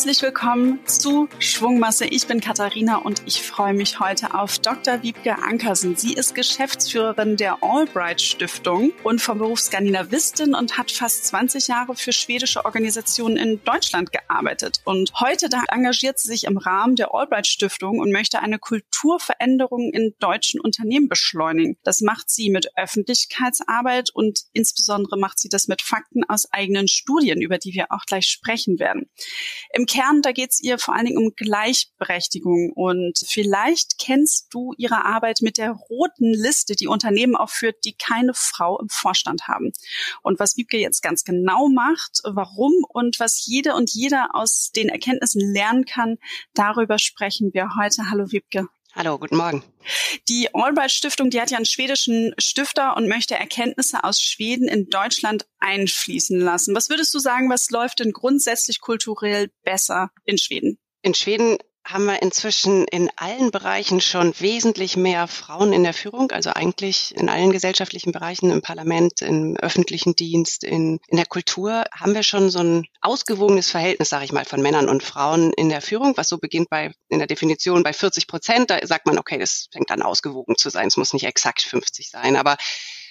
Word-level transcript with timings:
Herzlich 0.00 0.22
willkommen 0.22 0.78
zu 0.86 1.28
Schwungmasse. 1.40 2.06
Ich 2.06 2.26
bin 2.26 2.40
Katharina 2.40 2.96
und 2.96 3.20
ich 3.26 3.42
freue 3.42 3.74
mich 3.74 4.00
heute 4.00 4.32
auf 4.32 4.58
Dr. 4.58 5.02
Wiebke 5.02 5.36
Ankersen. 5.36 5.94
Sie 5.94 6.14
ist 6.14 6.34
Geschäftsführerin 6.34 7.36
der 7.36 7.62
Albright 7.62 8.22
Stiftung 8.22 8.92
und 9.02 9.20
vom 9.20 9.40
Beruf 9.40 9.60
Skandinavistin 9.60 10.54
und 10.54 10.78
hat 10.78 10.90
fast 10.90 11.26
20 11.26 11.68
Jahre 11.68 11.94
für 11.96 12.14
schwedische 12.14 12.64
Organisationen 12.64 13.36
in 13.36 13.62
Deutschland 13.62 14.10
gearbeitet. 14.10 14.80
Und 14.86 15.12
heute 15.20 15.50
engagiert 15.68 16.18
sie 16.18 16.28
sich 16.28 16.44
im 16.44 16.56
Rahmen 16.56 16.96
der 16.96 17.12
Albright 17.12 17.46
Stiftung 17.46 17.98
und 17.98 18.10
möchte 18.10 18.40
eine 18.40 18.58
Kulturveränderung 18.58 19.92
in 19.92 20.14
deutschen 20.18 20.62
Unternehmen 20.62 21.10
beschleunigen. 21.10 21.76
Das 21.84 22.00
macht 22.00 22.30
sie 22.30 22.48
mit 22.48 22.70
Öffentlichkeitsarbeit 22.74 24.08
und 24.14 24.44
insbesondere 24.54 25.18
macht 25.18 25.38
sie 25.38 25.50
das 25.50 25.68
mit 25.68 25.82
Fakten 25.82 26.24
aus 26.24 26.50
eigenen 26.50 26.88
Studien, 26.88 27.42
über 27.42 27.58
die 27.58 27.74
wir 27.74 27.92
auch 27.92 28.06
gleich 28.06 28.28
sprechen 28.28 28.78
werden. 28.78 29.10
Im 29.74 29.86
Kern, 29.90 30.22
da 30.22 30.30
geht 30.30 30.50
es 30.50 30.62
ihr 30.62 30.78
vor 30.78 30.94
allen 30.94 31.06
Dingen 31.06 31.18
um 31.18 31.32
Gleichberechtigung. 31.34 32.70
Und 32.74 33.18
vielleicht 33.26 33.98
kennst 33.98 34.46
du 34.54 34.72
ihre 34.78 35.04
Arbeit 35.04 35.38
mit 35.42 35.58
der 35.58 35.72
roten 35.72 36.32
Liste, 36.32 36.76
die 36.76 36.86
Unternehmen 36.86 37.34
aufführt, 37.34 37.84
die 37.84 37.94
keine 37.94 38.32
Frau 38.32 38.78
im 38.78 38.88
Vorstand 38.88 39.48
haben. 39.48 39.72
Und 40.22 40.38
was 40.38 40.56
Wiebke 40.56 40.78
jetzt 40.78 41.02
ganz 41.02 41.24
genau 41.24 41.68
macht, 41.68 42.20
warum 42.22 42.72
und 42.88 43.18
was 43.18 43.44
jede 43.44 43.74
und 43.74 43.90
jeder 43.90 44.28
aus 44.32 44.70
den 44.76 44.88
Erkenntnissen 44.88 45.40
lernen 45.52 45.84
kann, 45.86 46.18
darüber 46.54 46.98
sprechen 47.00 47.52
wir 47.52 47.70
heute. 47.76 48.10
Hallo 48.10 48.30
Wiebke. 48.30 48.68
Hallo, 48.92 49.18
guten 49.18 49.36
Morgen. 49.36 49.62
Die 50.28 50.52
Albright 50.52 50.90
Stiftung, 50.90 51.30
die 51.30 51.40
hat 51.40 51.50
ja 51.52 51.56
einen 51.56 51.64
schwedischen 51.64 52.34
Stifter 52.38 52.96
und 52.96 53.08
möchte 53.08 53.36
Erkenntnisse 53.36 54.02
aus 54.02 54.20
Schweden 54.20 54.66
in 54.66 54.90
Deutschland 54.90 55.46
einfließen 55.60 56.40
lassen. 56.40 56.74
Was 56.74 56.90
würdest 56.90 57.14
du 57.14 57.20
sagen, 57.20 57.48
was 57.48 57.70
läuft 57.70 58.00
denn 58.00 58.12
grundsätzlich 58.12 58.80
kulturell 58.80 59.50
besser 59.62 60.10
in 60.24 60.38
Schweden? 60.38 60.78
In 61.02 61.14
Schweden 61.14 61.58
haben 61.84 62.04
wir 62.04 62.22
inzwischen 62.22 62.84
in 62.84 63.10
allen 63.16 63.50
Bereichen 63.50 64.00
schon 64.00 64.38
wesentlich 64.38 64.96
mehr 64.96 65.26
Frauen 65.26 65.72
in 65.72 65.82
der 65.82 65.94
Führung, 65.94 66.30
also 66.30 66.50
eigentlich 66.50 67.14
in 67.16 67.28
allen 67.28 67.50
gesellschaftlichen 67.50 68.12
Bereichen, 68.12 68.50
im 68.50 68.62
Parlament, 68.62 69.22
im 69.22 69.56
öffentlichen 69.56 70.14
Dienst, 70.14 70.62
in, 70.62 71.00
in 71.08 71.16
der 71.16 71.26
Kultur, 71.26 71.84
haben 71.92 72.14
wir 72.14 72.22
schon 72.22 72.50
so 72.50 72.60
ein 72.60 72.86
ausgewogenes 73.00 73.70
Verhältnis, 73.70 74.10
sage 74.10 74.24
ich 74.24 74.32
mal, 74.32 74.44
von 74.44 74.62
Männern 74.62 74.88
und 74.88 75.02
Frauen 75.02 75.52
in 75.54 75.68
der 75.68 75.80
Führung, 75.80 76.16
was 76.16 76.28
so 76.28 76.38
beginnt 76.38 76.70
bei 76.70 76.92
in 77.08 77.18
der 77.18 77.26
Definition 77.26 77.82
bei 77.82 77.92
40 77.92 78.26
Prozent. 78.26 78.70
Da 78.70 78.86
sagt 78.86 79.06
man, 79.06 79.18
okay, 79.18 79.38
das 79.38 79.68
fängt 79.72 79.90
an 79.90 80.02
ausgewogen 80.02 80.56
zu 80.56 80.70
sein. 80.70 80.88
Es 80.88 80.96
muss 80.96 81.12
nicht 81.12 81.26
exakt 81.26 81.62
50 81.62 82.10
sein, 82.10 82.36
aber 82.36 82.56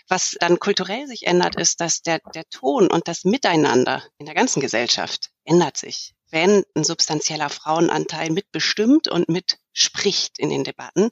was 0.08 0.36
dann 0.39 0.59
kulturell 0.59 1.06
sich 1.06 1.28
ändert, 1.28 1.56
ist, 1.56 1.81
dass 1.81 2.02
der, 2.02 2.20
der 2.33 2.44
Ton 2.50 2.89
und 2.89 3.08
das 3.08 3.26
Miteinander 3.26 4.04
in 4.17 4.26
der 4.26 4.36
ganzen 4.36 4.59
Gesellschaft 4.59 5.30
ändert 5.44 5.78
sich 5.78 6.14
wenn 6.31 6.63
ein 6.75 6.83
substanzieller 6.83 7.49
Frauenanteil 7.49 8.30
mitbestimmt 8.30 9.08
und 9.08 9.30
mitspricht 9.30 10.39
in 10.39 10.49
den 10.49 10.63
Debatten. 10.63 11.09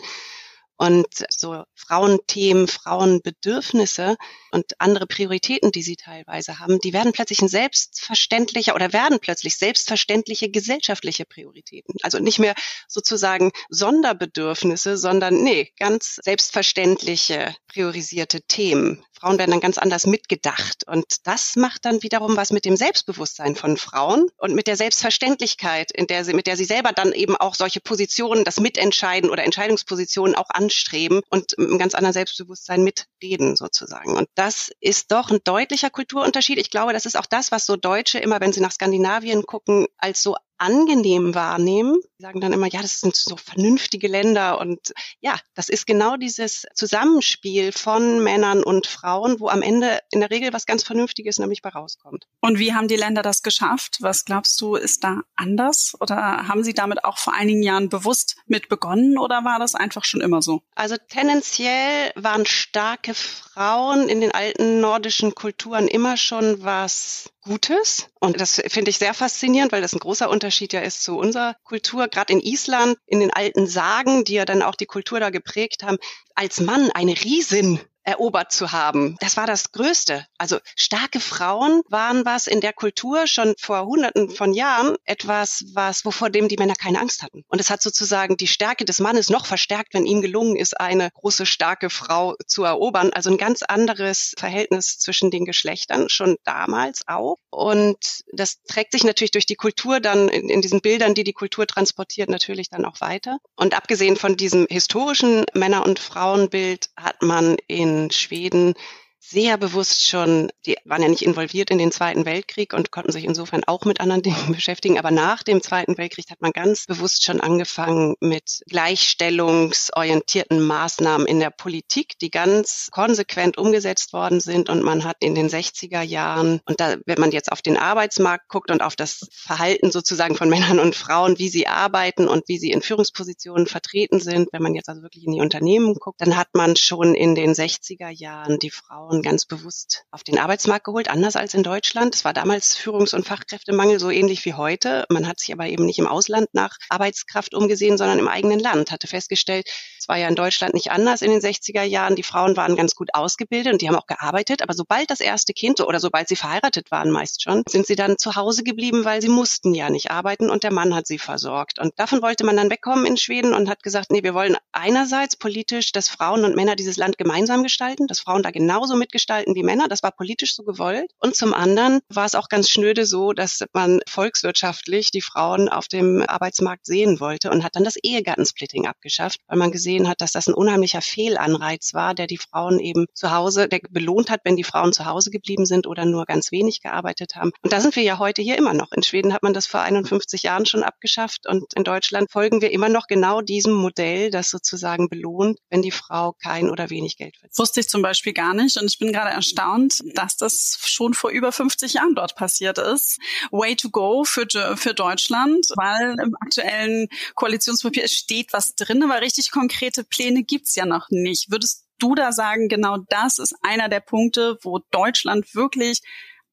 Und 0.79 1.07
so 1.29 1.63
Frauenthemen, 1.73 2.67
Frauenbedürfnisse 2.67 4.15
und 4.51 4.79
andere 4.79 5.07
Prioritäten, 5.07 5.71
die 5.71 5.81
sie 5.81 5.95
teilweise 5.95 6.59
haben, 6.59 6.79
die 6.79 6.93
werden 6.93 7.13
plötzlich 7.13 7.41
ein 7.41 7.47
selbstverständlicher 7.47 8.75
oder 8.75 8.93
werden 8.93 9.19
plötzlich 9.19 9.57
selbstverständliche 9.57 10.51
gesellschaftliche 10.51 11.25
Prioritäten. 11.25 11.95
Also 12.03 12.19
nicht 12.19 12.37
mehr 12.37 12.53
sozusagen 12.87 13.51
Sonderbedürfnisse, 13.69 14.97
sondern 14.97 15.41
nee, 15.41 15.73
ganz 15.79 16.19
selbstverständliche 16.23 17.55
priorisierte 17.67 18.43
Themen. 18.43 19.03
Frauen 19.19 19.37
werden 19.39 19.51
dann 19.51 19.59
ganz 19.59 19.77
anders 19.77 20.05
mitgedacht. 20.05 20.87
Und 20.87 21.27
das 21.27 21.55
macht 21.55 21.85
dann 21.85 22.03
wiederum 22.03 22.37
was 22.37 22.51
mit 22.51 22.65
dem 22.65 22.75
Selbstbewusstsein 22.75 23.55
von 23.55 23.77
Frauen 23.77 24.27
und 24.37 24.53
mit 24.53 24.67
der 24.67 24.77
Selbstverständlichkeit, 24.77 25.91
in 25.91 26.07
der 26.07 26.23
sie, 26.23 26.33
mit 26.33 26.47
der 26.47 26.57
sie 26.57 26.65
selber 26.65 26.91
dann 26.91 27.13
eben 27.13 27.35
auch 27.35 27.55
solche 27.55 27.81
Positionen, 27.81 28.43
das 28.43 28.59
Mitentscheiden 28.59 29.29
oder 29.29 29.43
Entscheidungspositionen 29.43 30.35
auch 30.35 30.49
anstreben 30.49 31.21
und 31.29 31.57
mit 31.57 31.69
einem 31.69 31.79
ganz 31.79 31.95
anderen 31.95 32.13
Selbstbewusstsein 32.13 32.83
mitreden 32.83 33.55
sozusagen. 33.55 34.15
Und 34.15 34.27
das 34.35 34.71
ist 34.79 35.11
doch 35.11 35.31
ein 35.31 35.39
deutlicher 35.43 35.89
Kulturunterschied. 35.89 36.59
Ich 36.59 36.69
glaube, 36.69 36.93
das 36.93 37.05
ist 37.05 37.17
auch 37.17 37.25
das, 37.25 37.51
was 37.51 37.65
so 37.65 37.75
Deutsche 37.75 38.19
immer, 38.19 38.39
wenn 38.39 38.53
sie 38.53 38.61
nach 38.61 38.71
Skandinavien 38.71 39.43
gucken, 39.43 39.87
als 39.97 40.21
so 40.21 40.35
angenehm 40.57 41.35
wahrnehmen. 41.35 41.99
Sie 42.17 42.23
sagen 42.23 42.41
dann 42.41 42.53
immer, 42.53 42.67
ja, 42.67 42.81
das 42.81 42.99
sind 42.99 43.15
so 43.15 43.37
vernünftige 43.37 44.07
Länder 44.07 44.59
und 44.59 44.93
ja, 45.19 45.37
das 45.53 45.69
ist 45.69 45.85
genau 45.85 46.17
dieses 46.17 46.65
Zusammenspiel 46.73 47.71
von 47.71 48.23
Männern 48.23 48.63
und 48.63 48.87
Frauen, 48.87 49.39
wo 49.39 49.49
am 49.49 49.61
Ende 49.61 49.99
in 50.11 50.19
der 50.19 50.31
Regel 50.31 50.53
was 50.53 50.65
ganz 50.65 50.83
Vernünftiges 50.83 51.39
nämlich 51.39 51.61
bei 51.61 51.69
rauskommt. 51.69 52.25
Und 52.41 52.59
wie 52.59 52.73
haben 52.73 52.87
die 52.87 52.95
Länder 52.95 53.21
das 53.21 53.41
geschafft? 53.43 53.97
Was 53.99 54.25
glaubst 54.25 54.59
du, 54.61 54.75
ist 54.75 55.03
da 55.03 55.21
anders? 55.35 55.93
Oder 55.99 56.47
haben 56.47 56.63
sie 56.63 56.73
damit 56.73 57.03
auch 57.03 57.17
vor 57.17 57.33
einigen 57.33 57.63
Jahren 57.63 57.89
bewusst 57.89 58.37
mit 58.45 58.69
begonnen 58.69 59.17
oder 59.17 59.43
war 59.43 59.59
das 59.59 59.75
einfach 59.75 60.03
schon 60.03 60.21
immer 60.21 60.41
so? 60.41 60.61
Also 60.75 60.95
tendenziell 61.09 62.11
waren 62.15 62.45
starke 62.45 63.13
Frauen 63.13 64.09
in 64.09 64.21
den 64.21 64.31
alten 64.31 64.79
nordischen 64.79 65.35
Kulturen 65.35 65.87
immer 65.87 66.17
schon 66.17 66.63
was 66.63 67.29
Gutes. 67.47 68.09
Und 68.19 68.39
das 68.41 68.61
finde 68.67 68.89
ich 68.91 68.97
sehr 68.97 69.13
faszinierend, 69.13 69.71
weil 69.71 69.81
das 69.81 69.93
ein 69.93 69.99
großer 69.99 70.29
Unterschied 70.29 70.73
ja 70.73 70.81
ist 70.81 71.01
zu 71.01 71.17
unserer 71.17 71.55
Kultur. 71.63 72.07
Gerade 72.09 72.33
in 72.33 72.41
Island, 72.41 72.97
in 73.05 73.21
den 73.21 73.31
alten 73.31 73.67
Sagen, 73.67 74.25
die 74.25 74.33
ja 74.33 74.45
dann 74.45 74.61
auch 74.61 74.75
die 74.75 74.85
Kultur 74.85 75.19
da 75.19 75.29
geprägt 75.29 75.83
haben, 75.83 75.97
als 76.35 76.59
Mann 76.59 76.91
eine 76.91 77.13
Riesin 77.13 77.79
erobert 78.07 78.53
zu 78.53 78.71
haben. 78.71 79.17
Das 79.19 79.35
war 79.35 79.45
das 79.45 79.73
Größte. 79.73 80.25
Also 80.37 80.59
starke 80.77 81.19
Frauen 81.19 81.81
waren 81.89 82.25
was 82.25 82.47
in 82.47 82.61
der 82.61 82.71
Kultur 82.71 83.27
schon 83.27 83.53
vor 83.59 83.85
Hunderten 83.85 84.29
von 84.29 84.53
Jahren 84.53 84.95
etwas, 85.03 85.65
was 85.73 86.05
wovor 86.05 86.29
dem 86.29 86.47
die 86.47 86.55
Männer 86.55 86.75
keine 86.75 87.01
Angst 87.01 87.21
hatten. 87.21 87.43
Und 87.49 87.59
es 87.59 87.69
hat 87.69 87.81
sozusagen 87.81 88.37
die 88.37 88.47
Stärke 88.47 88.85
des 88.85 89.01
Mannes 89.01 89.29
noch 89.29 89.45
verstärkt, 89.45 89.93
wenn 89.93 90.05
ihm 90.05 90.21
gelungen 90.21 90.55
ist, 90.55 90.79
eine 90.79 91.09
große 91.15 91.45
starke 91.45 91.89
Frau 91.89 92.35
zu 92.45 92.63
erobern. 92.63 93.11
Also 93.11 93.29
ein 93.29 93.37
ganz 93.37 93.61
anderes 93.61 94.33
Verhältnis 94.37 94.99
zwischen 94.99 95.29
den 95.29 95.43
Geschlechtern 95.43 96.07
schon 96.07 96.37
damals 96.45 97.01
auch. 97.07 97.35
Und 97.49 98.23
das 98.31 98.61
trägt 98.63 98.93
sich 98.93 99.03
natürlich 99.03 99.31
durch 99.31 99.45
die 99.45 99.55
Kultur 99.55 99.99
dann 99.99 100.29
in, 100.29 100.47
in 100.47 100.61
diesen 100.61 100.79
Bildern, 100.79 101.13
die 101.13 101.25
die 101.25 101.33
Kultur 101.33 101.67
transportiert, 101.67 102.29
natürlich 102.29 102.69
dann 102.69 102.85
auch 102.85 103.01
weiter. 103.01 103.39
Und 103.57 103.75
abgesehen 103.75 104.15
von 104.15 104.37
diesem 104.37 104.65
historischen 104.69 105.43
Männer- 105.53 105.85
und 105.85 105.99
Frauenbild 105.99 106.89
hat 106.95 107.21
man 107.21 107.57
in 107.67 107.96
Schweden 108.11 108.73
sehr 109.19 109.57
bewusst 109.57 110.07
schon, 110.07 110.49
die 110.65 110.77
waren 110.85 111.01
ja 111.01 111.09
nicht 111.09 111.23
involviert 111.23 111.69
in 111.69 111.77
den 111.77 111.91
Zweiten 111.91 112.25
Weltkrieg 112.25 112.73
und 112.73 112.91
konnten 112.91 113.11
sich 113.11 113.25
insofern 113.25 113.63
auch 113.65 113.83
mit 113.83 113.99
anderen 113.99 114.21
Dingen 114.27 114.53
beschäftigen. 114.53 114.97
Aber 114.99 115.11
nach 115.11 115.43
dem 115.43 115.61
Zweiten 115.61 115.97
Weltkrieg 115.97 116.29
hat 116.29 116.41
man 116.41 116.51
ganz 116.51 116.85
bewusst 116.85 117.25
schon 117.25 117.41
angefangen 117.41 118.15
mit 118.19 118.61
gleichstellungsorientierten 118.69 120.61
Maßnahmen 120.61 121.27
in 121.27 121.39
der 121.39 121.49
Politik, 121.49 122.17
die 122.19 122.29
ganz 122.29 122.87
konsequent 122.91 123.57
umgesetzt 123.57 124.13
worden 124.13 124.39
sind. 124.39 124.69
Und 124.69 124.83
man 124.83 125.03
hat 125.03 125.17
in 125.19 125.35
den 125.35 125.49
60er 125.49 126.01
Jahren, 126.01 126.61
und 126.65 126.79
da, 126.79 126.95
wenn 127.05 127.19
man 127.19 127.31
jetzt 127.31 127.51
auf 127.51 127.61
den 127.61 127.77
Arbeitsmarkt 127.77 128.47
guckt 128.47 128.71
und 128.71 128.81
auf 128.81 128.95
das 128.95 129.27
Verhalten 129.31 129.91
sozusagen 129.91 130.35
von 130.35 130.49
Männern 130.57 130.79
und 130.79 130.95
Frauen, 130.95 131.37
wie 131.37 131.49
sie 131.49 131.67
arbeiten 131.67 132.27
und 132.27 132.47
wie 132.47 132.57
sie 132.57 132.71
in 132.71 132.81
Führungspositionen 132.81 133.67
vertreten 133.67 134.19
sind, 134.19 134.49
wenn 134.53 134.61
man 134.61 134.75
jetzt 134.75 134.89
also 134.89 135.01
wirklich 135.01 135.25
in 135.25 135.33
die 135.33 135.41
Unternehmen 135.41 135.95
guckt, 135.95 136.21
dann 136.21 136.37
hat 136.37 136.49
man 136.53 136.75
schon 136.75 137.13
in 137.13 137.35
den 137.35 137.53
60er 137.53 138.09
Jahren 138.09 138.59
die 138.59 138.69
Frauen 138.69 139.06
Frauen 139.07 139.21
ganz 139.21 139.45
bewusst 139.45 140.03
auf 140.11 140.25
den 140.25 140.37
Arbeitsmarkt 140.37 140.83
geholt, 140.83 141.09
anders 141.09 141.37
als 141.37 141.53
in 141.53 141.63
Deutschland. 141.63 142.13
Es 142.13 142.25
war 142.25 142.33
damals 142.33 142.75
Führungs- 142.75 143.13
und 143.13 143.25
Fachkräftemangel 143.25 144.01
so 144.01 144.09
ähnlich 144.09 144.43
wie 144.43 144.53
heute. 144.53 145.05
Man 145.09 145.29
hat 145.29 145.39
sich 145.39 145.53
aber 145.53 145.67
eben 145.67 145.85
nicht 145.85 145.99
im 145.99 146.07
Ausland 146.07 146.49
nach 146.51 146.75
Arbeitskraft 146.89 147.53
umgesehen, 147.53 147.97
sondern 147.97 148.19
im 148.19 148.27
eigenen 148.27 148.59
Land. 148.59 148.91
Hatte 148.91 149.07
festgestellt, 149.07 149.65
es 149.97 150.09
war 150.09 150.17
ja 150.17 150.27
in 150.27 150.35
Deutschland 150.35 150.73
nicht 150.73 150.91
anders 150.91 151.21
in 151.21 151.31
den 151.31 151.39
60er 151.39 151.83
Jahren. 151.83 152.17
Die 152.17 152.23
Frauen 152.23 152.57
waren 152.57 152.75
ganz 152.75 152.95
gut 152.95 153.09
ausgebildet 153.13 153.71
und 153.71 153.81
die 153.81 153.87
haben 153.87 153.95
auch 153.95 154.07
gearbeitet. 154.07 154.61
Aber 154.61 154.73
sobald 154.73 155.09
das 155.09 155.21
erste 155.21 155.53
Kind 155.53 155.79
oder 155.79 156.01
sobald 156.01 156.27
sie 156.27 156.35
verheiratet 156.35 156.91
waren, 156.91 157.09
meist 157.09 157.41
schon, 157.41 157.63
sind 157.69 157.87
sie 157.87 157.95
dann 157.95 158.17
zu 158.17 158.35
Hause 158.35 158.63
geblieben, 158.63 159.05
weil 159.05 159.21
sie 159.21 159.29
mussten 159.29 159.73
ja 159.73 159.89
nicht 159.89 160.11
arbeiten 160.11 160.49
und 160.49 160.63
der 160.63 160.73
Mann 160.73 160.93
hat 160.93 161.07
sie 161.07 161.17
versorgt. 161.17 161.79
Und 161.79 161.93
davon 161.97 162.21
wollte 162.21 162.45
man 162.45 162.57
dann 162.57 162.69
wegkommen 162.69 163.05
in 163.05 163.15
Schweden 163.15 163.53
und 163.53 163.69
hat 163.69 163.83
gesagt, 163.83 164.11
nee, 164.11 164.23
wir 164.23 164.33
wollen 164.33 164.57
einerseits 164.73 165.37
politisch, 165.37 165.93
dass 165.93 166.09
Frauen 166.09 166.43
und 166.43 166.57
Männer 166.57 166.75
dieses 166.75 166.97
Land 166.97 167.17
gemeinsam 167.17 167.63
gestalten, 167.63 168.07
dass 168.07 168.19
Frauen 168.19 168.43
da 168.43 168.51
genauso 168.51 168.96
mitgestalten 168.97 169.55
wie 169.55 169.63
Männer. 169.63 169.87
Das 169.87 170.03
war 170.03 170.11
politisch 170.11 170.55
so 170.55 170.63
gewollt. 170.63 171.11
Und 171.19 171.35
zum 171.35 171.53
anderen 171.53 172.01
war 172.09 172.25
es 172.25 172.35
auch 172.35 172.49
ganz 172.49 172.69
schnöde 172.69 173.05
so, 173.05 173.33
dass 173.33 173.63
man 173.73 174.01
volkswirtschaftlich 174.07 175.11
die 175.11 175.21
Frauen 175.21 175.69
auf 175.69 175.87
dem 175.87 176.23
Arbeitsmarkt 176.27 176.85
sehen 176.85 177.19
wollte 177.19 177.49
und 177.51 177.63
hat 177.63 177.75
dann 177.75 177.83
das 177.83 177.97
Ehegattensplitting 178.01 178.87
abgeschafft, 178.87 179.39
weil 179.47 179.57
man 179.57 179.71
gesehen 179.71 180.07
hat, 180.07 180.21
dass 180.21 180.31
das 180.31 180.47
ein 180.47 180.53
unheimlicher 180.53 181.01
Fehlanreiz 181.01 181.93
war, 181.93 182.13
der 182.13 182.27
die 182.27 182.37
Frauen 182.37 182.79
eben 182.79 183.05
zu 183.13 183.31
Hause, 183.31 183.67
der 183.67 183.79
belohnt 183.89 184.29
hat, 184.29 184.41
wenn 184.43 184.55
die 184.55 184.63
Frauen 184.63 184.93
zu 184.93 185.05
Hause 185.05 185.29
geblieben 185.31 185.65
sind 185.65 185.87
oder 185.87 186.05
nur 186.05 186.25
ganz 186.25 186.51
wenig 186.51 186.81
gearbeitet 186.81 187.35
haben. 187.35 187.51
Und 187.61 187.73
da 187.73 187.79
sind 187.79 187.95
wir 187.95 188.03
ja 188.03 188.19
heute 188.19 188.41
hier 188.41 188.57
immer 188.57 188.73
noch. 188.73 188.91
In 188.91 189.03
Schweden 189.03 189.33
hat 189.33 189.43
man 189.43 189.53
das 189.53 189.67
vor 189.67 189.81
51 189.81 190.43
Jahren 190.43 190.65
schon 190.65 190.83
abgeschafft 190.83 191.47
und 191.47 191.73
in 191.75 191.83
Deutschland 191.83 192.31
folgen 192.31 192.61
wir 192.61 192.71
immer 192.71 192.89
noch 192.89 193.07
genau 193.07 193.41
diesem 193.41 193.73
Modell, 193.73 194.31
das 194.31 194.49
sozusagen 194.49 195.09
belohnt, 195.09 195.59
wenn 195.69 195.81
die 195.81 195.91
Frau 195.91 196.33
kein 196.41 196.69
oder 196.69 196.89
wenig 196.89 197.17
Geld 197.17 197.37
verdient. 197.37 197.57
Wusste 197.57 197.79
ich 197.79 197.89
zum 197.89 198.01
Beispiel 198.01 198.33
gar 198.33 198.53
nicht 198.53 198.77
und 198.77 198.86
ich 198.87 198.97
ich 198.97 198.99
bin 198.99 199.13
gerade 199.13 199.29
erstaunt, 199.29 200.01
dass 200.15 200.37
das 200.37 200.79
schon 200.81 201.13
vor 201.13 201.29
über 201.29 201.51
50 201.51 201.93
Jahren 201.93 202.15
dort 202.15 202.35
passiert 202.35 202.79
ist. 202.79 203.19
Way 203.51 203.75
to 203.75 203.91
go 203.91 204.23
für, 204.23 204.47
für 204.75 204.95
Deutschland, 204.95 205.67
weil 205.75 206.15
im 206.19 206.35
aktuellen 206.39 207.07
Koalitionspapier 207.35 208.07
steht 208.07 208.53
was 208.53 208.73
drin, 208.73 209.03
aber 209.03 209.21
richtig 209.21 209.51
konkrete 209.51 210.03
Pläne 210.03 210.43
gibt's 210.43 210.73
ja 210.73 210.87
noch 210.87 211.09
nicht. 211.11 211.51
Würdest 211.51 211.85
du 211.99 212.15
da 212.15 212.31
sagen, 212.31 212.69
genau 212.69 212.97
das 213.09 213.37
ist 213.37 213.53
einer 213.61 213.87
der 213.87 213.99
Punkte, 213.99 214.57
wo 214.63 214.79
Deutschland 214.89 215.53
wirklich 215.53 216.01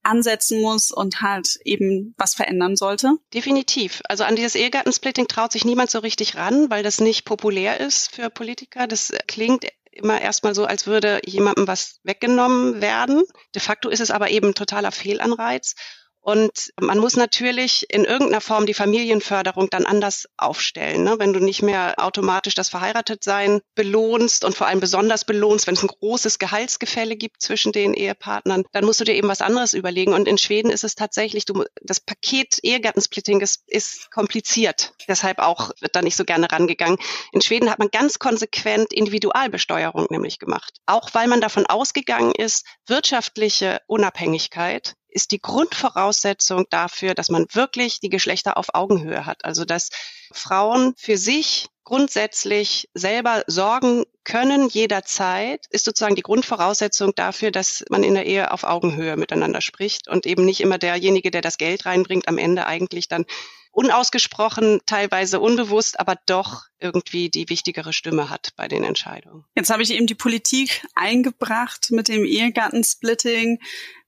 ansetzen 0.03 0.61
muss 0.61 0.91
und 0.91 1.23
halt 1.23 1.59
eben 1.65 2.15
was 2.19 2.35
verändern 2.35 2.77
sollte? 2.77 3.17
Definitiv. 3.33 4.03
Also 4.07 4.25
an 4.25 4.37
dieses 4.37 4.55
Ehegattensplitting 4.55 5.29
traut 5.29 5.53
sich 5.53 5.65
niemand 5.65 5.91
so 5.91 6.01
richtig 6.01 6.37
ran, 6.37 6.69
weil 6.69 6.83
das 6.83 7.01
nicht 7.01 7.25
populär 7.25 7.81
ist 7.81 8.15
für 8.15 8.29
Politiker. 8.29 8.87
Das 8.87 9.15
klingt 9.29 9.65
immer 9.95 10.21
erstmal 10.21 10.55
so, 10.55 10.65
als 10.65 10.87
würde 10.87 11.21
jemandem 11.25 11.67
was 11.67 12.01
weggenommen 12.03 12.81
werden. 12.81 13.23
De 13.55 13.61
facto 13.61 13.89
ist 13.89 14.01
es 14.01 14.11
aber 14.11 14.31
eben 14.31 14.55
totaler 14.55 14.93
Fehlanreiz. 14.93 15.75
Und 16.25 16.73
man 16.81 16.99
muss 16.99 17.17
natürlich 17.17 17.85
in 17.91 18.07
irgendeiner 18.07 18.41
Form 18.41 18.65
die 18.65 18.73
Familienförderung 18.73 19.69
dann 19.69 19.85
anders 19.85 20.27
aufstellen. 20.39 21.05
Ne? 21.05 21.17
Wenn 21.19 21.35
du 21.35 21.39
nicht 21.39 21.61
mehr 21.61 21.97
automatisch 21.99 22.55
das 22.55 22.71
Verheiratetsein 22.71 23.61
belohnst 23.75 24.43
und 24.47 24.57
vor 24.57 24.67
allem 24.67 24.81
besonders 24.81 25.27
belohnst, 25.27 25.67
wenn 25.67 25.75
es 25.75 25.83
ein 25.83 25.89
großes 25.89 26.39
Gehaltsgefälle 26.39 27.17
gibt 27.17 27.43
zwischen 27.43 27.73
den 27.73 27.93
Ehepartnern, 27.93 28.65
dann 28.73 28.87
musst 28.87 29.01
du 29.01 29.05
dir 29.05 29.15
eben 29.15 29.29
was 29.29 29.43
anderes 29.43 29.75
überlegen. 29.75 30.15
Und 30.15 30.27
in 30.27 30.39
Schweden 30.39 30.71
ist 30.71 30.83
es 30.83 30.95
tatsächlich, 30.95 31.45
du, 31.45 31.63
das 31.83 32.01
Paket 32.01 32.59
Ehegattensplitting 32.63 33.43
ist, 33.43 33.63
ist 33.67 34.11
kompliziert. 34.11 34.95
Deshalb 35.07 35.41
auch 35.41 35.73
wird 35.81 35.95
da 35.95 36.01
nicht 36.01 36.17
so 36.17 36.25
gerne 36.25 36.51
rangegangen. 36.51 36.97
In 37.33 37.43
Schweden 37.43 37.69
hat 37.69 37.79
man 37.79 37.91
ganz 37.91 38.19
konsequent 38.19 38.95
Individualbesteuerung 38.95 40.07
nämlich 40.09 40.39
gemacht. 40.39 40.73
Auch 40.87 41.11
weil 41.13 41.29
man 41.29 41.43
davon 41.43 41.67
ausgegangen 41.67 42.33
ist, 42.33 42.65
wirtschaftliche 42.87 43.83
Unabhängigkeit 43.89 44.95
ist 45.15 45.31
die 45.31 45.41
Grundvoraussetzung 45.41 46.67
dafür, 46.71 47.15
dass 47.15 47.31
man 47.31 47.47
wirklich 47.53 48.01
die 48.01 48.11
Geschlechter 48.11 48.57
auf 48.57 48.75
Augenhöhe 48.75 49.25
hat. 49.25 49.45
Also 49.45 49.65
dass 49.65 49.91
Frauen 50.33 50.95
für 50.97 51.17
sich 51.17 51.69
grundsätzlich 51.85 52.89
selber 52.95 53.45
sorgen 53.47 54.05
können 54.25 54.69
jederzeit, 54.69 55.67
ist 55.71 55.85
sozusagen 55.85 56.17
die 56.17 56.23
Grundvoraussetzung 56.23 57.15
dafür, 57.15 57.51
dass 57.51 57.85
man 57.91 58.03
in 58.03 58.15
der 58.15 58.27
Ehe 58.27 58.51
auf 58.51 58.65
Augenhöhe 58.65 59.17
miteinander 59.17 59.61
spricht 59.61 60.09
und 60.09 60.27
eben 60.27 60.45
nicht 60.45 60.61
immer 60.61 60.79
derjenige, 60.79 61.31
der 61.31 61.43
das 61.43 61.59
Geld 61.59 61.87
reinbringt, 61.87 62.27
am 62.27 62.39
Ende 62.39 62.67
eigentlich 62.67 63.07
dann 63.09 63.27
unausgesprochen, 63.75 64.81
teilweise 64.87 65.41
unbewusst, 65.41 65.99
aber 66.01 66.17
doch 66.27 66.63
irgendwie 66.79 67.29
die 67.29 67.49
wichtigere 67.49 67.93
Stimme 67.93 68.31
hat 68.31 68.51
bei 68.57 68.69
den 68.69 68.85
Entscheidungen. 68.85 69.45
Jetzt 69.55 69.71
habe 69.71 69.83
ich 69.83 69.93
eben 69.93 70.07
die 70.07 70.15
Politik 70.15 70.87
eingebracht 70.95 71.89
mit 71.91 72.09
dem 72.09 72.25
Ehegattensplitting. 72.25 73.59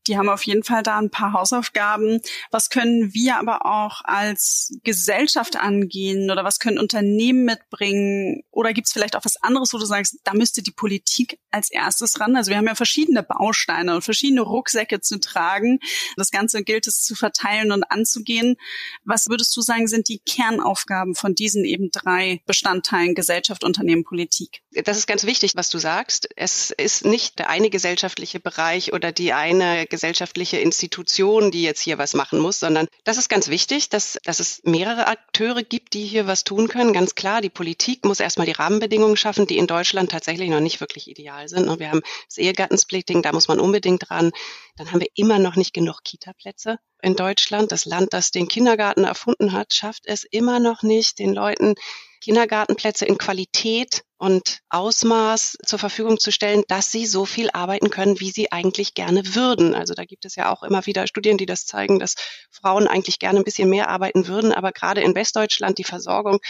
Die 0.06 0.16
haben 0.16 0.28
auf 0.28 0.44
jeden 0.44 0.62
Fall 0.62 0.82
da 0.82 0.98
ein 0.98 1.10
paar 1.10 1.32
Hausaufgaben. 1.32 2.20
Was 2.50 2.70
können 2.70 3.12
wir 3.14 3.36
aber 3.36 3.66
auch 3.66 4.02
als 4.04 4.72
Gesellschaft 4.84 5.56
angehen 5.56 6.30
oder 6.30 6.44
was 6.44 6.58
können 6.58 6.78
Unternehmen 6.78 7.44
mitbringen? 7.44 8.42
Oder 8.50 8.72
gibt 8.72 8.86
es 8.86 8.92
vielleicht 8.92 9.16
auch 9.16 9.24
was 9.24 9.36
anderes, 9.42 9.72
wo 9.72 9.78
du 9.78 9.86
sagst, 9.86 10.18
da 10.24 10.34
müsste 10.34 10.62
die 10.62 10.70
Politik 10.70 11.38
als 11.50 11.70
erstes 11.70 12.20
ran? 12.20 12.36
Also 12.36 12.50
wir 12.50 12.58
haben 12.58 12.66
ja 12.66 12.74
verschiedene 12.74 13.22
Bausteine 13.22 13.94
und 13.94 14.02
verschiedene 14.02 14.42
Rucksäcke 14.42 15.00
zu 15.00 15.18
tragen. 15.20 15.80
Das 16.16 16.30
Ganze 16.30 16.62
gilt 16.62 16.86
es 16.86 17.02
zu 17.02 17.14
verteilen 17.14 17.72
und 17.72 17.90
anzugehen. 17.90 18.56
Was 19.04 19.28
würdest 19.28 19.56
du 19.56 19.60
sagen, 19.60 19.88
sind 19.88 20.08
die 20.08 20.18
Kernaufgaben 20.18 21.14
von 21.14 21.34
diesen 21.34 21.64
eben 21.64 21.90
drei 21.90 22.40
Bestandteilen 22.46 23.14
Gesellschaft, 23.14 23.64
Unternehmen, 23.64 24.04
Politik? 24.04 24.62
Das 24.84 24.98
ist 24.98 25.06
ganz 25.06 25.24
wichtig, 25.24 25.52
was 25.56 25.70
du 25.70 25.78
sagst. 25.78 26.28
Es 26.36 26.70
ist 26.70 27.04
nicht 27.04 27.38
der 27.38 27.48
eine 27.48 27.70
gesellschaftliche 27.70 28.40
Bereich 28.40 28.92
oder 28.92 29.12
die 29.12 29.32
eine 29.32 29.86
gesellschaftliche 29.96 30.58
Institution, 30.58 31.50
die 31.50 31.62
jetzt 31.62 31.80
hier 31.80 31.96
was 31.96 32.12
machen 32.12 32.38
muss, 32.38 32.60
sondern 32.60 32.86
das 33.04 33.16
ist 33.16 33.30
ganz 33.30 33.48
wichtig, 33.48 33.88
dass, 33.88 34.18
dass 34.24 34.40
es 34.40 34.60
mehrere 34.64 35.06
Akteure 35.06 35.62
gibt, 35.62 35.94
die 35.94 36.04
hier 36.04 36.26
was 36.26 36.44
tun 36.44 36.68
können. 36.68 36.92
Ganz 36.92 37.14
klar, 37.14 37.40
die 37.40 37.48
Politik 37.48 38.04
muss 38.04 38.20
erstmal 38.20 38.46
die 38.46 38.52
Rahmenbedingungen 38.52 39.16
schaffen, 39.16 39.46
die 39.46 39.56
in 39.56 39.66
Deutschland 39.66 40.10
tatsächlich 40.10 40.50
noch 40.50 40.60
nicht 40.60 40.80
wirklich 40.80 41.08
ideal 41.08 41.48
sind. 41.48 41.66
Wir 41.80 41.90
haben 41.90 42.02
das 42.28 42.36
Ehegattensplitting, 42.36 43.22
da 43.22 43.32
muss 43.32 43.48
man 43.48 43.58
unbedingt 43.58 44.10
dran. 44.10 44.32
Dann 44.76 44.92
haben 44.92 45.00
wir 45.00 45.08
immer 45.14 45.38
noch 45.38 45.56
nicht 45.56 45.72
genug 45.72 46.04
Kita-Plätze 46.04 46.78
in 47.00 47.16
Deutschland. 47.16 47.72
Das 47.72 47.86
Land, 47.86 48.12
das 48.12 48.30
den 48.30 48.48
Kindergarten 48.48 49.04
erfunden 49.04 49.52
hat, 49.52 49.72
schafft 49.72 50.02
es 50.04 50.24
immer 50.24 50.60
noch 50.60 50.82
nicht, 50.82 51.18
den 51.18 51.32
Leuten 51.32 51.74
Kindergartenplätze 52.20 53.04
in 53.04 53.18
Qualität 53.18 54.02
und 54.18 54.60
Ausmaß 54.70 55.58
zur 55.64 55.78
Verfügung 55.78 56.18
zu 56.18 56.32
stellen, 56.32 56.64
dass 56.68 56.90
sie 56.90 57.06
so 57.06 57.26
viel 57.26 57.50
arbeiten 57.52 57.90
können, 57.90 58.20
wie 58.20 58.30
sie 58.30 58.50
eigentlich 58.50 58.94
gerne 58.94 59.34
würden. 59.34 59.74
Also 59.74 59.94
da 59.94 60.04
gibt 60.04 60.24
es 60.24 60.36
ja 60.36 60.52
auch 60.52 60.62
immer 60.62 60.86
wieder 60.86 61.06
Studien, 61.06 61.38
die 61.38 61.46
das 61.46 61.66
zeigen, 61.66 61.98
dass 61.98 62.14
Frauen 62.50 62.88
eigentlich 62.88 63.18
gerne 63.18 63.38
ein 63.38 63.44
bisschen 63.44 63.68
mehr 63.68 63.88
arbeiten 63.88 64.26
würden, 64.26 64.52
aber 64.52 64.72
gerade 64.72 65.02
in 65.02 65.14
Westdeutschland 65.14 65.78
die 65.78 65.84
Versorgung 65.84 66.40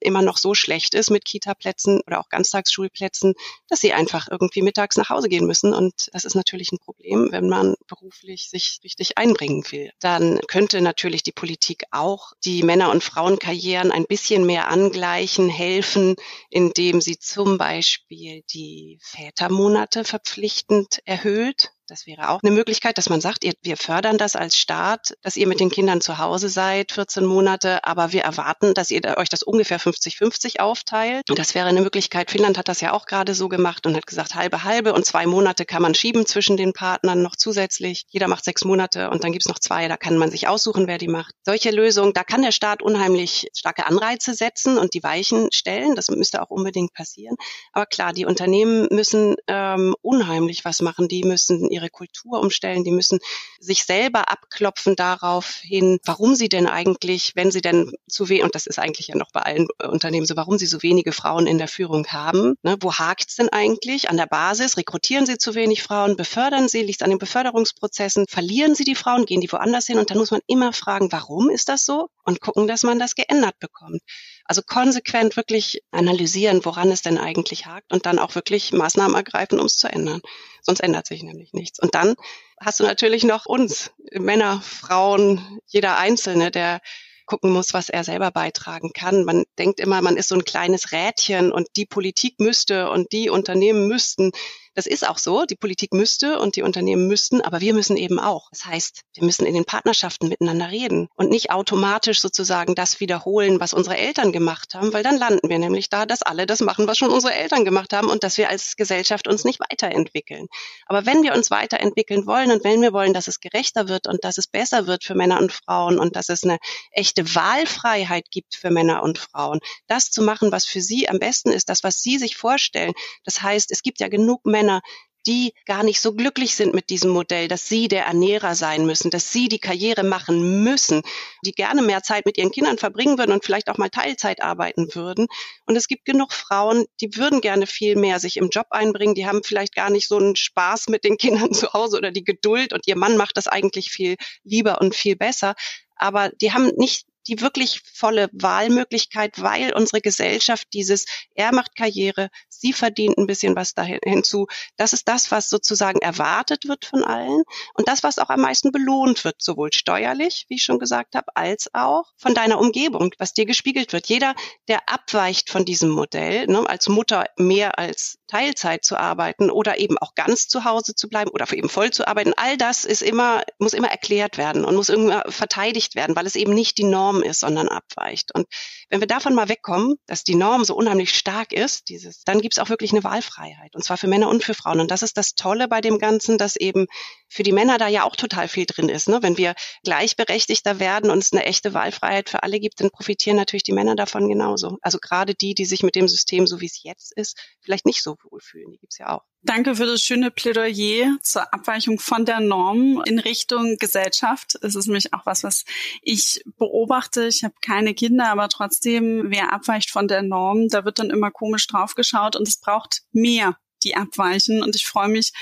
immer 0.00 0.22
noch 0.22 0.38
so 0.38 0.54
schlecht 0.54 0.94
ist 0.94 1.10
mit 1.10 1.24
Kita-Plätzen 1.24 2.00
oder 2.06 2.20
auch 2.20 2.28
Ganztagsschulplätzen, 2.28 3.34
dass 3.68 3.80
sie 3.80 3.92
einfach 3.92 4.28
irgendwie 4.30 4.62
mittags 4.62 4.96
nach 4.96 5.10
Hause 5.10 5.28
gehen 5.28 5.46
müssen. 5.46 5.74
Und 5.74 6.08
das 6.12 6.24
ist 6.24 6.34
natürlich 6.34 6.72
ein 6.72 6.78
Problem, 6.78 7.28
wenn 7.30 7.48
man 7.48 7.74
beruflich 7.86 8.48
sich 8.48 8.80
richtig 8.84 9.18
einbringen 9.18 9.64
will. 9.70 9.90
Dann 10.00 10.40
könnte 10.48 10.80
natürlich 10.80 11.22
die 11.22 11.32
Politik 11.32 11.84
auch 11.90 12.32
die 12.44 12.62
Männer- 12.62 12.90
und 12.90 13.04
Frauenkarrieren 13.04 13.92
ein 13.92 14.06
bisschen 14.06 14.46
mehr 14.46 14.68
angleichen, 14.68 15.48
helfen, 15.48 16.16
indem 16.48 17.00
sie 17.00 17.18
zum 17.18 17.58
Beispiel 17.58 18.42
die 18.52 18.98
Vätermonate 19.02 20.04
verpflichtend 20.04 21.00
erhöht. 21.04 21.72
Das 21.90 22.06
wäre 22.06 22.28
auch 22.28 22.38
eine 22.44 22.52
Möglichkeit, 22.52 22.98
dass 22.98 23.08
man 23.08 23.20
sagt, 23.20 23.42
ihr, 23.44 23.52
wir 23.62 23.76
fördern 23.76 24.16
das 24.16 24.36
als 24.36 24.56
Staat, 24.56 25.16
dass 25.22 25.36
ihr 25.36 25.48
mit 25.48 25.58
den 25.58 25.70
Kindern 25.70 26.00
zu 26.00 26.18
Hause 26.18 26.48
seid, 26.48 26.92
14 26.92 27.24
Monate, 27.24 27.84
aber 27.84 28.12
wir 28.12 28.22
erwarten, 28.22 28.74
dass 28.74 28.92
ihr 28.92 29.02
euch 29.16 29.28
das 29.28 29.42
ungefähr 29.42 29.80
50-50 29.80 30.60
aufteilt. 30.60 31.28
Und 31.28 31.40
das 31.40 31.56
wäre 31.56 31.66
eine 31.66 31.80
Möglichkeit. 31.80 32.30
Finnland 32.30 32.58
hat 32.58 32.68
das 32.68 32.80
ja 32.80 32.92
auch 32.92 33.06
gerade 33.06 33.34
so 33.34 33.48
gemacht 33.48 33.86
und 33.86 33.96
hat 33.96 34.06
gesagt, 34.06 34.36
halbe, 34.36 34.62
halbe 34.62 34.92
und 34.92 35.04
zwei 35.04 35.26
Monate 35.26 35.64
kann 35.64 35.82
man 35.82 35.96
schieben 35.96 36.26
zwischen 36.26 36.56
den 36.56 36.72
Partnern 36.72 37.22
noch 37.22 37.34
zusätzlich. 37.34 38.04
Jeder 38.08 38.28
macht 38.28 38.44
sechs 38.44 38.64
Monate 38.64 39.10
und 39.10 39.24
dann 39.24 39.32
gibt's 39.32 39.48
noch 39.48 39.58
zwei, 39.58 39.88
da 39.88 39.96
kann 39.96 40.16
man 40.16 40.30
sich 40.30 40.46
aussuchen, 40.46 40.86
wer 40.86 40.98
die 40.98 41.08
macht. 41.08 41.34
Solche 41.44 41.72
Lösungen, 41.72 42.12
da 42.12 42.22
kann 42.22 42.42
der 42.42 42.52
Staat 42.52 42.82
unheimlich 42.82 43.48
starke 43.52 43.86
Anreize 43.86 44.34
setzen 44.34 44.78
und 44.78 44.94
die 44.94 45.02
Weichen 45.02 45.50
stellen. 45.50 45.96
Das 45.96 46.08
müsste 46.08 46.40
auch 46.40 46.50
unbedingt 46.50 46.94
passieren. 46.94 47.34
Aber 47.72 47.86
klar, 47.86 48.12
die 48.12 48.26
Unternehmen 48.26 48.86
müssen 48.92 49.34
ähm, 49.48 49.96
unheimlich 50.02 50.64
was 50.64 50.82
machen. 50.82 51.08
Die 51.08 51.24
müssen 51.24 51.68
ihre 51.68 51.79
Kultur 51.88 52.40
umstellen, 52.40 52.84
die 52.84 52.90
müssen 52.90 53.18
sich 53.58 53.84
selber 53.84 54.28
abklopfen 54.28 54.96
darauf 54.96 55.60
hin, 55.62 55.98
warum 56.04 56.34
sie 56.34 56.48
denn 56.48 56.66
eigentlich, 56.66 57.32
wenn 57.36 57.50
sie 57.50 57.60
denn 57.60 57.92
zu 58.08 58.28
wenig, 58.28 58.44
und 58.44 58.54
das 58.54 58.66
ist 58.66 58.78
eigentlich 58.78 59.08
ja 59.08 59.16
noch 59.16 59.30
bei 59.32 59.40
allen 59.40 59.68
Unternehmen 59.82 60.26
so, 60.26 60.36
warum 60.36 60.58
sie 60.58 60.66
so 60.66 60.82
wenige 60.82 61.12
Frauen 61.12 61.46
in 61.46 61.58
der 61.58 61.68
Führung 61.68 62.06
haben. 62.08 62.56
Ne? 62.62 62.76
Wo 62.80 62.92
hakt's 62.92 63.36
denn 63.36 63.48
eigentlich? 63.48 64.10
An 64.10 64.16
der 64.16 64.26
Basis 64.26 64.76
rekrutieren 64.76 65.26
sie 65.26 65.38
zu 65.38 65.54
wenig 65.54 65.82
Frauen, 65.82 66.16
befördern 66.16 66.68
sie, 66.68 66.82
liegt 66.82 67.02
an 67.02 67.10
den 67.10 67.18
Beförderungsprozessen, 67.18 68.26
verlieren 68.28 68.74
sie 68.74 68.84
die 68.84 68.94
Frauen, 68.94 69.24
gehen 69.24 69.40
die 69.40 69.50
woanders 69.50 69.86
hin 69.86 69.98
und 69.98 70.10
dann 70.10 70.18
muss 70.18 70.30
man 70.30 70.40
immer 70.46 70.72
fragen, 70.72 71.12
warum 71.12 71.48
ist 71.48 71.68
das 71.68 71.84
so? 71.84 72.08
Und 72.24 72.40
gucken, 72.40 72.66
dass 72.66 72.82
man 72.82 72.98
das 72.98 73.14
geändert 73.14 73.58
bekommt. 73.60 74.02
Also 74.50 74.62
konsequent 74.66 75.36
wirklich 75.36 75.80
analysieren, 75.92 76.64
woran 76.64 76.90
es 76.90 77.02
denn 77.02 77.18
eigentlich 77.18 77.66
hakt 77.66 77.92
und 77.92 78.04
dann 78.04 78.18
auch 78.18 78.34
wirklich 78.34 78.72
Maßnahmen 78.72 79.14
ergreifen, 79.14 79.60
um 79.60 79.66
es 79.66 79.76
zu 79.76 79.86
ändern. 79.86 80.22
Sonst 80.60 80.80
ändert 80.80 81.06
sich 81.06 81.22
nämlich 81.22 81.52
nichts. 81.52 81.78
Und 81.78 81.94
dann 81.94 82.16
hast 82.60 82.80
du 82.80 82.82
natürlich 82.82 83.22
noch 83.22 83.46
uns, 83.46 83.92
Männer, 84.10 84.60
Frauen, 84.60 85.60
jeder 85.68 85.98
Einzelne, 85.98 86.50
der 86.50 86.80
gucken 87.26 87.52
muss, 87.52 87.74
was 87.74 87.90
er 87.90 88.02
selber 88.02 88.32
beitragen 88.32 88.90
kann. 88.92 89.22
Man 89.22 89.44
denkt 89.56 89.78
immer, 89.78 90.02
man 90.02 90.16
ist 90.16 90.30
so 90.30 90.34
ein 90.34 90.44
kleines 90.44 90.90
Rädchen 90.90 91.52
und 91.52 91.68
die 91.76 91.86
Politik 91.86 92.40
müsste 92.40 92.90
und 92.90 93.12
die 93.12 93.30
Unternehmen 93.30 93.86
müssten. 93.86 94.32
Das 94.74 94.86
ist 94.86 95.06
auch 95.06 95.18
so. 95.18 95.44
Die 95.46 95.56
Politik 95.56 95.92
müsste 95.92 96.38
und 96.38 96.54
die 96.54 96.62
Unternehmen 96.62 97.08
müssten, 97.08 97.40
aber 97.40 97.60
wir 97.60 97.74
müssen 97.74 97.96
eben 97.96 98.20
auch. 98.20 98.48
Das 98.50 98.64
heißt, 98.66 99.02
wir 99.14 99.24
müssen 99.24 99.44
in 99.44 99.54
den 99.54 99.64
Partnerschaften 99.64 100.28
miteinander 100.28 100.70
reden 100.70 101.08
und 101.16 101.28
nicht 101.28 101.50
automatisch 101.50 102.20
sozusagen 102.20 102.76
das 102.76 103.00
wiederholen, 103.00 103.58
was 103.58 103.72
unsere 103.72 103.96
Eltern 103.96 104.32
gemacht 104.32 104.74
haben, 104.74 104.92
weil 104.92 105.02
dann 105.02 105.18
landen 105.18 105.48
wir 105.48 105.58
nämlich 105.58 105.88
da, 105.88 106.06
dass 106.06 106.22
alle 106.22 106.46
das 106.46 106.60
machen, 106.60 106.86
was 106.86 106.98
schon 106.98 107.10
unsere 107.10 107.34
Eltern 107.34 107.64
gemacht 107.64 107.92
haben 107.92 108.08
und 108.08 108.22
dass 108.22 108.38
wir 108.38 108.48
als 108.48 108.76
Gesellschaft 108.76 109.26
uns 109.26 109.44
nicht 109.44 109.58
weiterentwickeln. 109.60 110.46
Aber 110.86 111.04
wenn 111.04 111.22
wir 111.22 111.34
uns 111.34 111.50
weiterentwickeln 111.50 112.26
wollen 112.26 112.52
und 112.52 112.62
wenn 112.62 112.80
wir 112.80 112.92
wollen, 112.92 113.12
dass 113.12 113.26
es 113.26 113.40
gerechter 113.40 113.88
wird 113.88 114.06
und 114.06 114.24
dass 114.24 114.38
es 114.38 114.46
besser 114.46 114.86
wird 114.86 115.02
für 115.02 115.16
Männer 115.16 115.40
und 115.40 115.52
Frauen 115.52 115.98
und 115.98 116.14
dass 116.14 116.28
es 116.28 116.44
eine 116.44 116.58
echte 116.92 117.34
Wahlfreiheit 117.34 118.30
gibt 118.30 118.54
für 118.54 118.70
Männer 118.70 119.02
und 119.02 119.18
Frauen, 119.18 119.58
das 119.88 120.10
zu 120.10 120.22
machen, 120.22 120.52
was 120.52 120.64
für 120.64 120.80
sie 120.80 121.08
am 121.08 121.18
besten 121.18 121.50
ist, 121.50 121.68
das, 121.68 121.82
was 121.82 122.00
sie 122.00 122.18
sich 122.18 122.36
vorstellen. 122.36 122.92
Das 123.24 123.42
heißt, 123.42 123.72
es 123.72 123.82
gibt 123.82 123.98
ja 123.98 124.08
genug 124.08 124.46
Männer, 124.46 124.59
Männer, 124.60 124.82
die 125.26 125.52
gar 125.66 125.82
nicht 125.82 126.00
so 126.00 126.14
glücklich 126.14 126.54
sind 126.54 126.74
mit 126.74 126.88
diesem 126.88 127.10
Modell, 127.10 127.48
dass 127.48 127.68
sie 127.68 127.88
der 127.88 128.06
Ernährer 128.06 128.54
sein 128.54 128.86
müssen, 128.86 129.10
dass 129.10 129.32
sie 129.32 129.48
die 129.48 129.58
Karriere 129.58 130.02
machen 130.02 130.64
müssen, 130.64 131.02
die 131.44 131.52
gerne 131.52 131.82
mehr 131.82 132.02
Zeit 132.02 132.24
mit 132.24 132.38
ihren 132.38 132.50
Kindern 132.50 132.78
verbringen 132.78 133.18
würden 133.18 133.32
und 133.32 133.44
vielleicht 133.44 133.68
auch 133.68 133.76
mal 133.76 133.90
Teilzeit 133.90 134.42
arbeiten 134.42 134.94
würden. 134.94 135.26
Und 135.66 135.76
es 135.76 135.88
gibt 135.88 136.06
genug 136.06 136.32
Frauen, 136.32 136.86
die 137.00 137.16
würden 137.16 137.42
gerne 137.42 137.66
viel 137.66 137.96
mehr 137.96 138.18
sich 138.18 138.38
im 138.38 138.48
Job 138.48 138.66
einbringen, 138.70 139.14
die 139.14 139.26
haben 139.26 139.42
vielleicht 139.44 139.74
gar 139.74 139.90
nicht 139.90 140.08
so 140.08 140.16
einen 140.16 140.36
Spaß 140.36 140.88
mit 140.88 141.04
den 141.04 141.16
Kindern 141.18 141.52
zu 141.52 141.72
Hause 141.72 141.98
oder 141.98 142.12
die 142.12 142.24
Geduld 142.24 142.72
und 142.72 142.86
ihr 142.86 142.96
Mann 142.96 143.16
macht 143.16 143.36
das 143.36 143.46
eigentlich 143.46 143.90
viel 143.90 144.16
lieber 144.42 144.80
und 144.80 144.94
viel 144.94 145.16
besser 145.16 145.54
aber 146.00 146.30
die 146.30 146.52
haben 146.52 146.72
nicht 146.76 147.04
die 147.30 147.40
wirklich 147.40 147.82
volle 147.94 148.28
Wahlmöglichkeit, 148.32 149.40
weil 149.40 149.72
unsere 149.72 150.00
Gesellschaft 150.00 150.66
dieses, 150.72 151.06
er 151.34 151.54
macht 151.54 151.76
Karriere, 151.76 152.28
sie 152.48 152.72
verdient 152.72 153.18
ein 153.18 153.26
bisschen 153.26 153.54
was 153.54 153.74
dahin 153.74 154.00
hinzu. 154.04 154.46
Das 154.76 154.92
ist 154.92 155.08
das, 155.08 155.30
was 155.30 155.48
sozusagen 155.48 156.00
erwartet 156.00 156.66
wird 156.66 156.84
von 156.84 157.04
allen 157.04 157.42
und 157.74 157.88
das, 157.88 158.02
was 158.02 158.18
auch 158.18 158.30
am 158.30 158.40
meisten 158.40 158.72
belohnt 158.72 159.24
wird, 159.24 159.40
sowohl 159.40 159.72
steuerlich, 159.72 160.46
wie 160.48 160.56
ich 160.56 160.64
schon 160.64 160.78
gesagt 160.80 161.14
habe, 161.14 161.28
als 161.36 161.70
auch 161.72 162.04
von 162.16 162.34
deiner 162.34 162.58
Umgebung, 162.58 163.14
was 163.18 163.32
dir 163.32 163.46
gespiegelt 163.46 163.92
wird. 163.92 164.08
Jeder, 164.08 164.34
der 164.68 164.88
abweicht 164.88 165.50
von 165.50 165.64
diesem 165.64 165.90
Modell, 165.90 166.46
ne, 166.48 166.68
als 166.68 166.88
Mutter 166.88 167.26
mehr 167.36 167.78
als 167.78 168.18
Teilzeit 168.26 168.84
zu 168.84 168.96
arbeiten 168.96 169.50
oder 169.50 169.78
eben 169.78 169.98
auch 169.98 170.14
ganz 170.14 170.48
zu 170.48 170.64
Hause 170.64 170.94
zu 170.94 171.08
bleiben 171.08 171.30
oder 171.30 171.52
eben 171.52 171.68
voll 171.68 171.90
zu 171.90 172.06
arbeiten, 172.06 172.32
all 172.36 172.56
das 172.56 172.84
ist 172.84 173.02
immer, 173.02 173.42
muss 173.58 173.72
immer 173.72 173.90
erklärt 173.90 174.38
werden 174.38 174.64
und 174.64 174.76
muss 174.76 174.88
immer 174.88 175.24
verteidigt 175.28 175.94
werden, 175.94 176.16
weil 176.16 176.26
es 176.26 176.36
eben 176.36 176.54
nicht 176.54 176.78
die 176.78 176.84
Norm 176.84 177.19
Norm 177.20 177.22
ist, 177.22 177.40
sondern 177.40 177.68
abweicht. 177.68 178.34
Und 178.34 178.46
wenn 178.88 179.00
wir 179.00 179.06
davon 179.06 179.34
mal 179.34 179.48
wegkommen, 179.48 179.96
dass 180.06 180.24
die 180.24 180.34
Norm 180.34 180.64
so 180.64 180.74
unheimlich 180.74 181.16
stark 181.16 181.52
ist, 181.52 181.88
dieses, 181.88 182.22
dann 182.24 182.40
gibt 182.40 182.54
es 182.54 182.58
auch 182.58 182.68
wirklich 182.68 182.92
eine 182.92 183.04
Wahlfreiheit. 183.04 183.74
Und 183.74 183.84
zwar 183.84 183.96
für 183.96 184.08
Männer 184.08 184.28
und 184.28 184.44
für 184.44 184.54
Frauen. 184.54 184.80
Und 184.80 184.90
das 184.90 185.02
ist 185.02 185.16
das 185.16 185.34
Tolle 185.34 185.68
bei 185.68 185.80
dem 185.80 185.98
Ganzen, 185.98 186.38
dass 186.38 186.56
eben 186.56 186.86
für 187.28 187.42
die 187.42 187.52
Männer 187.52 187.78
da 187.78 187.88
ja 187.88 188.04
auch 188.04 188.16
total 188.16 188.48
viel 188.48 188.66
drin 188.66 188.88
ist. 188.88 189.08
Ne? 189.08 189.22
Wenn 189.22 189.36
wir 189.36 189.54
gleichberechtigter 189.84 190.80
werden 190.80 191.10
und 191.10 191.18
es 191.18 191.32
eine 191.32 191.44
echte 191.44 191.74
Wahlfreiheit 191.74 192.28
für 192.30 192.42
alle 192.42 192.60
gibt, 192.60 192.80
dann 192.80 192.90
profitieren 192.90 193.36
natürlich 193.36 193.62
die 193.62 193.72
Männer 193.72 193.96
davon 193.96 194.28
genauso. 194.28 194.78
Also 194.82 194.98
gerade 194.98 195.34
die, 195.34 195.54
die 195.54 195.64
sich 195.64 195.82
mit 195.82 195.94
dem 195.94 196.08
System, 196.08 196.46
so 196.46 196.60
wie 196.60 196.66
es 196.66 196.82
jetzt 196.82 197.12
ist, 197.16 197.38
vielleicht 197.60 197.86
nicht 197.86 198.02
so 198.02 198.16
wohlfühlen. 198.30 198.72
Die 198.72 198.78
gibt 198.78 198.92
es 198.92 198.98
ja 198.98 199.16
auch. 199.16 199.22
Danke 199.42 199.74
für 199.74 199.86
das 199.86 200.02
schöne 200.02 200.30
Plädoyer 200.30 201.16
zur 201.22 201.54
Abweichung 201.54 201.98
von 201.98 202.26
der 202.26 202.40
Norm 202.40 203.02
in 203.06 203.18
Richtung 203.18 203.76
Gesellschaft. 203.78 204.58
Es 204.60 204.74
ist 204.74 204.86
nämlich 204.86 205.14
auch 205.14 205.24
was, 205.24 205.44
was 205.44 205.64
ich 206.02 206.42
beobachte. 206.58 206.99
Ich 207.16 207.44
habe 207.44 207.54
keine 207.60 207.94
Kinder, 207.94 208.28
aber 208.30 208.48
trotzdem, 208.48 209.24
wer 209.28 209.52
abweicht 209.52 209.90
von 209.90 210.08
der 210.08 210.22
Norm, 210.22 210.68
da 210.68 210.84
wird 210.84 210.98
dann 210.98 211.10
immer 211.10 211.30
komisch 211.30 211.66
draufgeschaut 211.66 212.36
und 212.36 212.46
es 212.46 212.58
braucht 212.58 213.02
mehr 213.12 213.56
die 213.82 213.96
abweichen. 213.96 214.62
Und 214.62 214.76
ich 214.76 214.86
freue 214.86 215.08
mich 215.08 215.32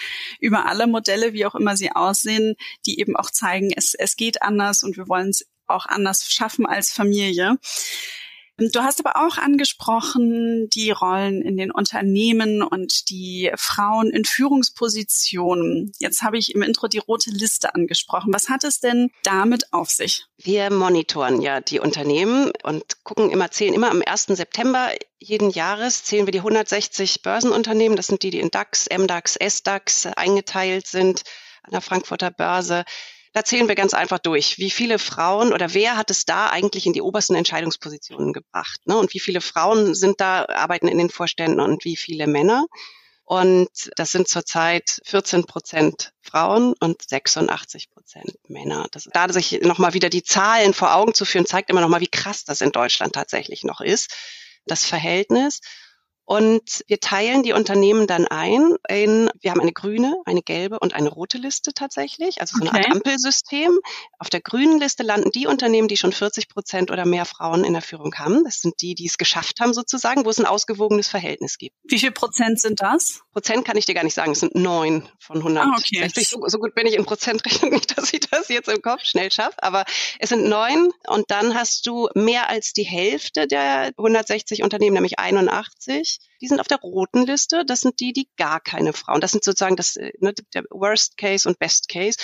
über 0.41 0.67
alle 0.67 0.87
Modelle, 0.87 1.33
wie 1.33 1.47
auch 1.47 1.55
immer 1.55 1.77
sie 1.77 1.93
aussehen, 1.93 2.55
die 2.87 3.01
eben 3.01 3.17
auch 3.17 3.31
zeigen, 3.31 3.73
es, 3.75 3.95
es 3.95 4.17
geht 4.17 4.43
anders 4.43 4.83
und 4.83 4.97
wir 4.97 5.09
wollen 5.09 5.31
es 5.31 5.47
auch 5.67 5.87
anders 5.87 6.25
schaffen 6.31 6.67
als 6.67 6.91
Familie. 6.91 7.59
Du 8.59 8.81
hast 8.81 8.99
aber 9.05 9.17
auch 9.17 9.39
angesprochen 9.39 10.69
die 10.71 10.91
Rollen 10.91 11.43
in 11.43 11.57
den 11.57 11.71
Unternehmen 11.71 12.63
und 12.63 13.09
die 13.09 13.53
Frauen 13.57 14.11
in 14.11 14.25
Führungspositionen. 14.25 15.93
Jetzt 15.99 16.23
habe 16.23 16.39
ich 16.39 16.55
im 16.55 16.63
Intro 16.63 16.89
die 16.89 16.99
rote 16.99 17.31
Liste 17.31 17.75
angesprochen. 17.75 18.35
Was 18.35 18.49
hat 18.49 18.65
es 18.65 18.81
denn 18.81 19.11
damit 19.23 19.73
auf 19.73 19.91
sich? 19.91 20.27
Wir 20.39 20.73
monitoren 20.73 21.41
ja 21.41 21.61
die 21.61 21.79
Unternehmen 21.79 22.51
und 22.65 23.05
gucken 23.05 23.31
immer, 23.31 23.51
zählen 23.53 23.75
immer 23.75 23.91
am 23.91 24.03
1. 24.05 24.27
September 24.27 24.91
jeden 25.21 25.51
Jahres 25.51 26.05
zählen 26.05 26.27
wir 26.27 26.33
die 26.33 26.39
160 26.39 27.23
Börsenunternehmen. 27.23 27.97
Das 27.97 28.07
sind 28.07 28.23
die, 28.23 28.31
die 28.31 28.41
in 28.41 28.51
DAX, 28.51 28.89
MDAX, 28.89 29.37
SDAX 29.37 30.07
eingeteilt 30.07 30.87
sind 30.87 31.23
an 31.63 31.73
der 31.73 31.81
Frankfurter 31.81 32.31
Börse. 32.31 32.85
Da 33.39 33.45
zählen 33.45 33.69
wir 33.69 33.77
ganz 33.77 33.95
einfach 33.95 34.19
durch. 34.19 34.59
Wie 34.59 34.69
viele 34.69 34.99
Frauen 34.99 35.53
oder 35.53 35.73
wer 35.73 35.97
hat 35.97 36.11
es 36.11 36.25
da 36.25 36.49
eigentlich 36.49 36.87
in 36.87 36.93
die 36.93 37.03
obersten 37.03 37.37
Entscheidungspositionen 37.37 38.33
gebracht? 38.33 38.81
Ne? 38.85 38.99
Und 38.99 39.15
wie 39.15 39.21
viele 39.21 39.41
Frauen 39.41 39.95
sind 39.95 40.21
da, 40.21 40.47
arbeiten 40.47 40.89
in 40.89 40.99
den 40.99 41.09
Vorständen 41.09 41.61
und 41.61 41.85
wie 41.85 41.97
viele 41.97 42.27
Männer? 42.27 42.67
Und 43.23 43.69
das 43.95 44.11
sind 44.11 44.27
zurzeit 44.27 45.01
14 45.05 45.45
Prozent 45.45 46.11
Frauen 46.21 46.75
und 46.81 47.01
86 47.01 47.91
Prozent 47.91 48.35
Männer. 48.49 48.89
Das, 48.91 49.05
da 49.05 49.33
sich 49.33 49.61
nochmal 49.63 49.95
wieder 49.95 50.09
die 50.09 50.25
Zahlen 50.25 50.75
vor 50.75 50.97
Augen 50.97 51.15
zu 51.15 51.25
führen, 51.25 51.47
zeigt 51.47 51.71
immer 51.71 51.81
nochmal, 51.81 52.01
wie 52.01 52.09
krass 52.09 52.43
das 52.45 52.61
in 52.61 52.73
Deutschland 52.73 53.13
tatsächlich 53.13 53.63
noch 53.63 53.81
ist, 53.81 54.17
das 54.67 54.85
Verhältnis. 54.85 55.61
Und 56.29 56.85
wir 56.89 57.01
teilen 57.01 57.43
die 57.43 57.55
Unternehmen 57.55 58.07
dann 58.07 58.27
ein 58.27 58.77
in, 58.87 59.31
wir 59.41 59.51
haben 59.51 59.63
eine 59.63 59.73
grüne, 59.73 60.15
eine 60.27 60.43
gelbe 60.43 60.79
und 60.79 60.93
eine 60.93 61.09
rote 61.09 61.39
Liste 61.39 61.73
tatsächlich, 61.73 62.43
also 62.43 62.59
so 62.59 62.67
okay. 62.67 62.77
eine 62.77 62.85
Art 62.85 62.97
Ampelsystem. 62.97 63.79
Auf 64.19 64.29
der 64.29 64.43
grünen 64.43 64.79
Liste 64.79 65.05
landen 65.05 65.31
die 65.31 65.47
Unternehmen, 65.47 65.89
die 65.89 65.97
schon 65.97 66.13
40 66.13 66.51
Prozent 66.51 66.91
oder 66.91 67.07
mehr 67.07 67.25
Frauen 67.25 67.65
in 67.65 67.73
der 67.73 67.81
Führung 67.81 68.15
haben. 68.17 68.45
Das 68.45 68.61
sind 68.61 68.83
die, 68.83 68.95
die 68.95 69.07
es 69.07 69.17
geschafft 69.17 69.61
haben 69.61 69.73
sozusagen, 69.73 70.27
wo 70.27 70.29
es 70.29 70.39
ein 70.39 70.45
ausgewogenes 70.45 71.09
Verhältnis 71.09 71.57
gibt. 71.57 71.75
Wie 71.85 71.99
viel 71.99 72.11
Prozent 72.11 72.61
sind 72.61 72.83
das? 72.83 73.23
Prozent 73.33 73.65
kann 73.65 73.79
ich 73.79 73.87
dir 73.87 73.95
gar 73.95 74.05
nicht 74.05 74.13
sagen. 74.13 74.33
Es 74.33 74.41
sind 74.41 74.55
neun 74.55 75.09
von 75.21 75.39
100. 75.39 75.65
Ah, 75.65 75.77
okay. 75.79 76.11
So, 76.15 76.47
so, 76.47 76.59
gut 76.59 76.75
bin 76.75 76.87
ich 76.87 76.97
in 76.97 77.07
Prozentrechnung 77.07 77.71
nicht, 77.73 77.97
dass 77.97 78.13
ich 78.13 78.21
das 78.21 78.51
jetzt 78.51 78.69
im 78.69 78.83
Kopf 78.83 79.03
schnell 79.03 79.33
schaffe. 79.33 79.63
Aber 79.63 79.87
es 80.19 80.29
sind 80.29 80.47
neun 80.47 80.91
und 81.07 81.31
dann 81.31 81.55
hast 81.55 81.87
du 81.87 82.11
mehr 82.15 82.51
als 82.51 82.75
die 82.75 82.85
Hälfte 82.85 83.47
der 83.47 83.93
160 83.97 84.63
Unternehmen, 84.63 84.93
nämlich 84.93 85.19
81 85.19 86.18
die 86.41 86.49
sind 86.49 86.61
auf 86.61 86.69
der 86.69 86.79
roten 86.79 87.27
Liste. 87.27 87.65
Das 87.65 87.81
sind 87.81 88.01
die, 88.01 88.13
die 88.13 88.29
gar 88.37 88.61
keine 88.61 88.93
Frauen. 88.93 89.21
Das 89.21 89.33
sind 89.33 89.45
sozusagen 89.45 89.77
das, 89.77 89.97
äh, 89.97 90.13
ne, 90.21 90.35
der 90.55 90.65
Worst 90.71 91.17
Case 91.17 91.49
und 91.49 91.59
Best 91.59 91.89
Case 91.89 92.19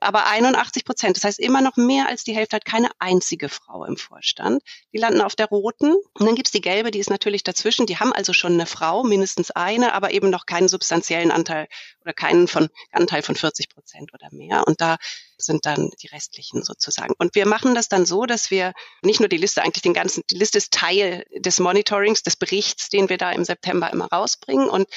aber 0.00 0.26
81 0.26 0.84
Prozent. 0.84 1.16
Das 1.16 1.24
heißt, 1.24 1.38
immer 1.38 1.60
noch 1.60 1.76
mehr 1.76 2.08
als 2.08 2.24
die 2.24 2.34
Hälfte 2.34 2.56
hat 2.56 2.64
keine 2.64 2.90
einzige 2.98 3.48
Frau 3.48 3.84
im 3.84 3.96
Vorstand. 3.96 4.62
Die 4.92 4.98
landen 4.98 5.20
auf 5.20 5.36
der 5.36 5.46
roten. 5.46 5.94
Und 6.14 6.26
dann 6.26 6.34
gibt's 6.34 6.50
die 6.50 6.60
gelbe, 6.60 6.90
die 6.90 6.98
ist 6.98 7.10
natürlich 7.10 7.44
dazwischen. 7.44 7.86
Die 7.86 7.98
haben 7.98 8.12
also 8.12 8.32
schon 8.32 8.54
eine 8.54 8.66
Frau, 8.66 9.02
mindestens 9.02 9.50
eine, 9.50 9.94
aber 9.94 10.12
eben 10.12 10.30
noch 10.30 10.46
keinen 10.46 10.68
substanziellen 10.68 11.30
Anteil 11.30 11.68
oder 12.02 12.12
keinen 12.12 12.48
von, 12.48 12.68
Anteil 12.92 13.22
von 13.22 13.36
40 13.36 13.68
Prozent 13.68 14.12
oder 14.14 14.28
mehr. 14.32 14.66
Und 14.66 14.80
da 14.80 14.96
sind 15.36 15.66
dann 15.66 15.90
die 16.02 16.08
restlichen 16.08 16.62
sozusagen. 16.62 17.14
Und 17.18 17.34
wir 17.34 17.46
machen 17.46 17.74
das 17.74 17.88
dann 17.88 18.06
so, 18.06 18.26
dass 18.26 18.50
wir 18.50 18.72
nicht 19.02 19.20
nur 19.20 19.28
die 19.28 19.36
Liste, 19.36 19.62
eigentlich 19.62 19.82
den 19.82 19.94
ganzen, 19.94 20.22
die 20.30 20.36
Liste 20.36 20.58
ist 20.58 20.72
Teil 20.72 21.24
des 21.36 21.60
Monitorings, 21.60 22.22
des 22.22 22.36
Berichts, 22.36 22.88
den 22.88 23.08
wir 23.08 23.18
da 23.18 23.32
im 23.32 23.44
September 23.44 23.90
immer 23.92 24.06
rausbringen. 24.06 24.68
Und 24.68 24.88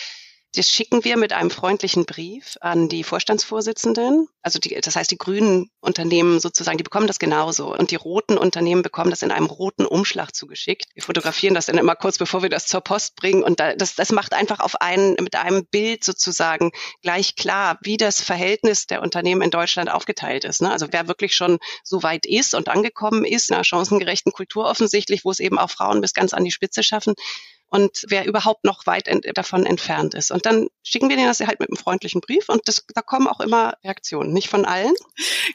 das 0.55 0.69
schicken 0.69 1.03
wir 1.03 1.17
mit 1.17 1.33
einem 1.33 1.49
freundlichen 1.49 2.05
Brief 2.05 2.57
an 2.61 2.87
die 2.87 3.03
Vorstandsvorsitzenden. 3.03 4.27
Also 4.43 4.59
die, 4.59 4.79
das 4.79 4.95
heißt, 4.95 5.09
die 5.09 5.17
grünen 5.17 5.71
Unternehmen 5.79 6.39
sozusagen, 6.39 6.77
die 6.77 6.83
bekommen 6.83 7.07
das 7.07 7.17
genauso. 7.17 7.75
Und 7.75 7.89
die 7.89 7.95
roten 7.95 8.37
Unternehmen 8.37 8.83
bekommen 8.83 9.09
das 9.09 9.23
in 9.23 9.31
einem 9.31 9.47
roten 9.47 9.85
Umschlag 9.85 10.35
zugeschickt. 10.35 10.85
Wir 10.93 11.03
fotografieren 11.03 11.55
das 11.55 11.65
dann 11.65 11.77
immer 11.77 11.95
kurz, 11.95 12.19
bevor 12.19 12.43
wir 12.43 12.49
das 12.49 12.67
zur 12.67 12.81
Post 12.81 13.15
bringen. 13.15 13.43
Und 13.43 13.59
da, 13.59 13.75
das, 13.75 13.95
das 13.95 14.11
macht 14.11 14.33
einfach 14.33 14.59
auf 14.59 14.79
einen, 14.79 15.15
mit 15.19 15.35
einem 15.35 15.65
Bild 15.65 16.03
sozusagen 16.03 16.71
gleich 17.01 17.35
klar, 17.35 17.79
wie 17.81 17.97
das 17.97 18.21
Verhältnis 18.21 18.85
der 18.85 19.01
Unternehmen 19.01 19.41
in 19.41 19.49
Deutschland 19.51 19.89
aufgeteilt 19.89 20.45
ist. 20.45 20.61
Ne? 20.61 20.71
Also 20.71 20.87
wer 20.91 21.07
wirklich 21.07 21.35
schon 21.35 21.57
so 21.83 22.03
weit 22.03 22.27
ist 22.27 22.53
und 22.53 22.69
angekommen 22.69 23.25
ist, 23.25 23.49
in 23.49 23.55
einer 23.55 23.63
chancengerechten 23.63 24.31
Kultur 24.31 24.65
offensichtlich, 24.65 25.25
wo 25.25 25.31
es 25.31 25.39
eben 25.39 25.57
auch 25.57 25.71
Frauen 25.71 26.01
bis 26.01 26.13
ganz 26.13 26.33
an 26.33 26.43
die 26.43 26.51
Spitze 26.51 26.83
schaffen, 26.83 27.15
und 27.73 28.05
wer 28.07 28.25
überhaupt 28.27 28.65
noch 28.65 28.85
weit 28.85 29.07
ent 29.07 29.25
davon 29.33 29.65
entfernt 29.65 30.13
ist. 30.13 30.29
Und 30.29 30.45
dann 30.45 30.67
schicken 30.83 31.09
wir 31.09 31.15
denen 31.15 31.27
das 31.27 31.39
halt 31.39 31.59
mit 31.59 31.69
einem 31.69 31.77
freundlichen 31.77 32.21
Brief 32.21 32.49
und 32.49 32.61
das, 32.67 32.85
da 32.93 33.01
kommen 33.01 33.27
auch 33.27 33.39
immer 33.39 33.73
Reaktionen, 33.83 34.31
nicht 34.31 34.47
von 34.47 34.63
allen. 34.63 34.93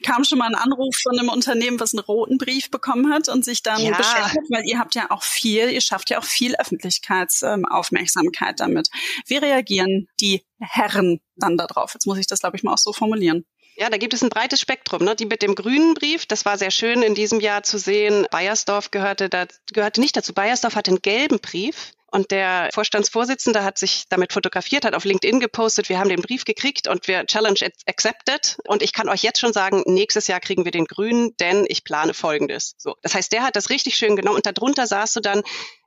Kam 0.04 0.24
schon 0.24 0.38
mal 0.38 0.48
ein 0.48 0.56
Anruf 0.56 0.96
von 1.00 1.16
einem 1.16 1.28
Unternehmen, 1.28 1.78
was 1.78 1.94
einen 1.94 2.02
roten 2.02 2.36
Brief 2.36 2.72
bekommen 2.72 3.12
hat 3.12 3.28
und 3.28 3.44
sich 3.44 3.62
dann 3.62 3.80
ja. 3.80 3.96
beschäftigt, 3.96 4.50
weil 4.50 4.64
ihr 4.64 4.80
habt 4.80 4.96
ja 4.96 5.06
auch 5.10 5.22
viel, 5.22 5.70
ihr 5.70 5.80
schafft 5.80 6.10
ja 6.10 6.18
auch 6.18 6.24
viel 6.24 6.56
Öffentlichkeitsaufmerksamkeit 6.56 8.50
ähm, 8.50 8.56
damit. 8.56 8.88
Wie 9.26 9.36
reagieren 9.36 10.08
die 10.20 10.44
Herren 10.58 11.20
dann 11.36 11.56
darauf? 11.56 11.94
Jetzt 11.94 12.06
muss 12.06 12.18
ich 12.18 12.26
das, 12.26 12.40
glaube 12.40 12.56
ich, 12.56 12.64
mal 12.64 12.72
auch 12.72 12.78
so 12.78 12.92
formulieren. 12.92 13.44
Ja, 13.76 13.90
da 13.90 13.96
gibt 13.96 14.12
es 14.12 14.24
ein 14.24 14.28
breites 14.28 14.60
Spektrum. 14.60 15.04
Ne? 15.04 15.14
Die 15.14 15.26
mit 15.26 15.40
dem 15.40 15.54
grünen 15.54 15.94
Brief, 15.94 16.26
das 16.26 16.44
war 16.44 16.58
sehr 16.58 16.72
schön 16.72 17.02
in 17.02 17.14
diesem 17.14 17.38
Jahr 17.38 17.62
zu 17.62 17.78
sehen. 17.78 18.26
Bayersdorf 18.32 18.90
gehörte, 18.90 19.28
da, 19.28 19.46
gehörte 19.72 20.00
nicht 20.00 20.16
dazu. 20.16 20.34
Bayersdorf 20.34 20.74
hat 20.74 20.88
einen 20.88 21.00
gelben 21.00 21.38
Brief. 21.38 21.92
Und 22.10 22.30
der 22.30 22.70
Vorstandsvorsitzende 22.72 23.64
hat 23.64 23.78
sich 23.78 24.04
damit 24.08 24.32
fotografiert, 24.32 24.84
hat 24.84 24.94
auf 24.94 25.04
LinkedIn 25.04 25.40
gepostet, 25.40 25.88
wir 25.88 25.98
haben 25.98 26.08
den 26.08 26.22
Brief 26.22 26.44
gekriegt 26.44 26.88
und 26.88 27.06
wir 27.06 27.26
Challenge 27.26 27.58
accepted. 27.86 28.56
Und 28.66 28.82
ich 28.82 28.92
kann 28.92 29.08
euch 29.08 29.22
jetzt 29.22 29.40
schon 29.40 29.52
sagen, 29.52 29.82
nächstes 29.86 30.26
Jahr 30.26 30.40
kriegen 30.40 30.64
wir 30.64 30.72
den 30.72 30.86
grünen, 30.86 31.36
denn 31.38 31.66
ich 31.68 31.84
plane 31.84 32.14
Folgendes. 32.14 32.74
So. 32.78 32.96
Das 33.02 33.14
heißt, 33.14 33.32
der 33.32 33.42
hat 33.42 33.56
das 33.56 33.68
richtig 33.68 33.96
schön 33.96 34.16
genommen 34.16 34.36
und 34.36 34.46
darunter 34.46 34.86
sahst 34.86 35.16
du 35.16 35.20
dann, 35.20 35.42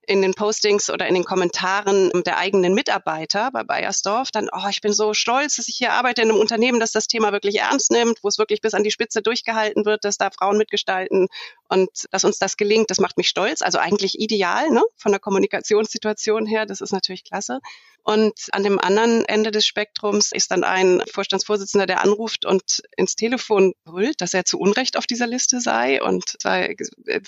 in 0.07 0.21
den 0.21 0.33
Postings 0.33 0.89
oder 0.89 1.07
in 1.07 1.13
den 1.13 1.23
Kommentaren 1.23 2.11
der 2.25 2.37
eigenen 2.37 2.73
Mitarbeiter 2.73 3.51
bei 3.51 3.63
Bayersdorf 3.63 4.31
dann, 4.31 4.49
oh, 4.51 4.67
ich 4.69 4.81
bin 4.81 4.93
so 4.93 5.13
stolz, 5.13 5.57
dass 5.57 5.67
ich 5.67 5.77
hier 5.77 5.93
arbeite 5.93 6.21
in 6.21 6.29
einem 6.29 6.39
Unternehmen, 6.39 6.79
das 6.79 6.91
das 6.91 7.07
Thema 7.07 7.31
wirklich 7.31 7.59
ernst 7.59 7.91
nimmt, 7.91 8.23
wo 8.23 8.27
es 8.27 8.37
wirklich 8.37 8.61
bis 8.61 8.73
an 8.73 8.83
die 8.83 8.91
Spitze 8.91 9.21
durchgehalten 9.21 9.85
wird, 9.85 10.03
dass 10.03 10.17
da 10.17 10.29
Frauen 10.31 10.57
mitgestalten 10.57 11.27
Und 11.71 11.89
dass 12.11 12.25
uns 12.25 12.37
das 12.37 12.57
gelingt, 12.57 12.91
das 12.91 12.99
macht 12.99 13.15
mich 13.15 13.29
stolz. 13.29 13.61
Also 13.61 13.77
eigentlich 13.77 14.19
ideal, 14.19 14.69
ne? 14.71 14.83
Von 14.97 15.13
der 15.13 15.21
Kommunikationssituation 15.21 16.45
her, 16.45 16.65
das 16.65 16.81
ist 16.81 16.91
natürlich 16.91 17.23
klasse. 17.23 17.61
Und 18.03 18.33
an 18.51 18.63
dem 18.63 18.77
anderen 18.77 19.23
Ende 19.23 19.51
des 19.51 19.65
Spektrums 19.65 20.33
ist 20.33 20.51
dann 20.51 20.65
ein 20.65 21.01
Vorstandsvorsitzender, 21.09 21.85
der 21.85 22.01
anruft 22.01 22.45
und 22.45 22.83
ins 22.97 23.15
Telefon 23.15 23.71
brüllt, 23.85 24.19
dass 24.19 24.33
er 24.33 24.43
zu 24.43 24.59
Unrecht 24.59 24.97
auf 24.97 25.07
dieser 25.07 25.27
Liste 25.27 25.61
sei 25.61 26.03
und 26.03 26.35
sei, 26.41 26.75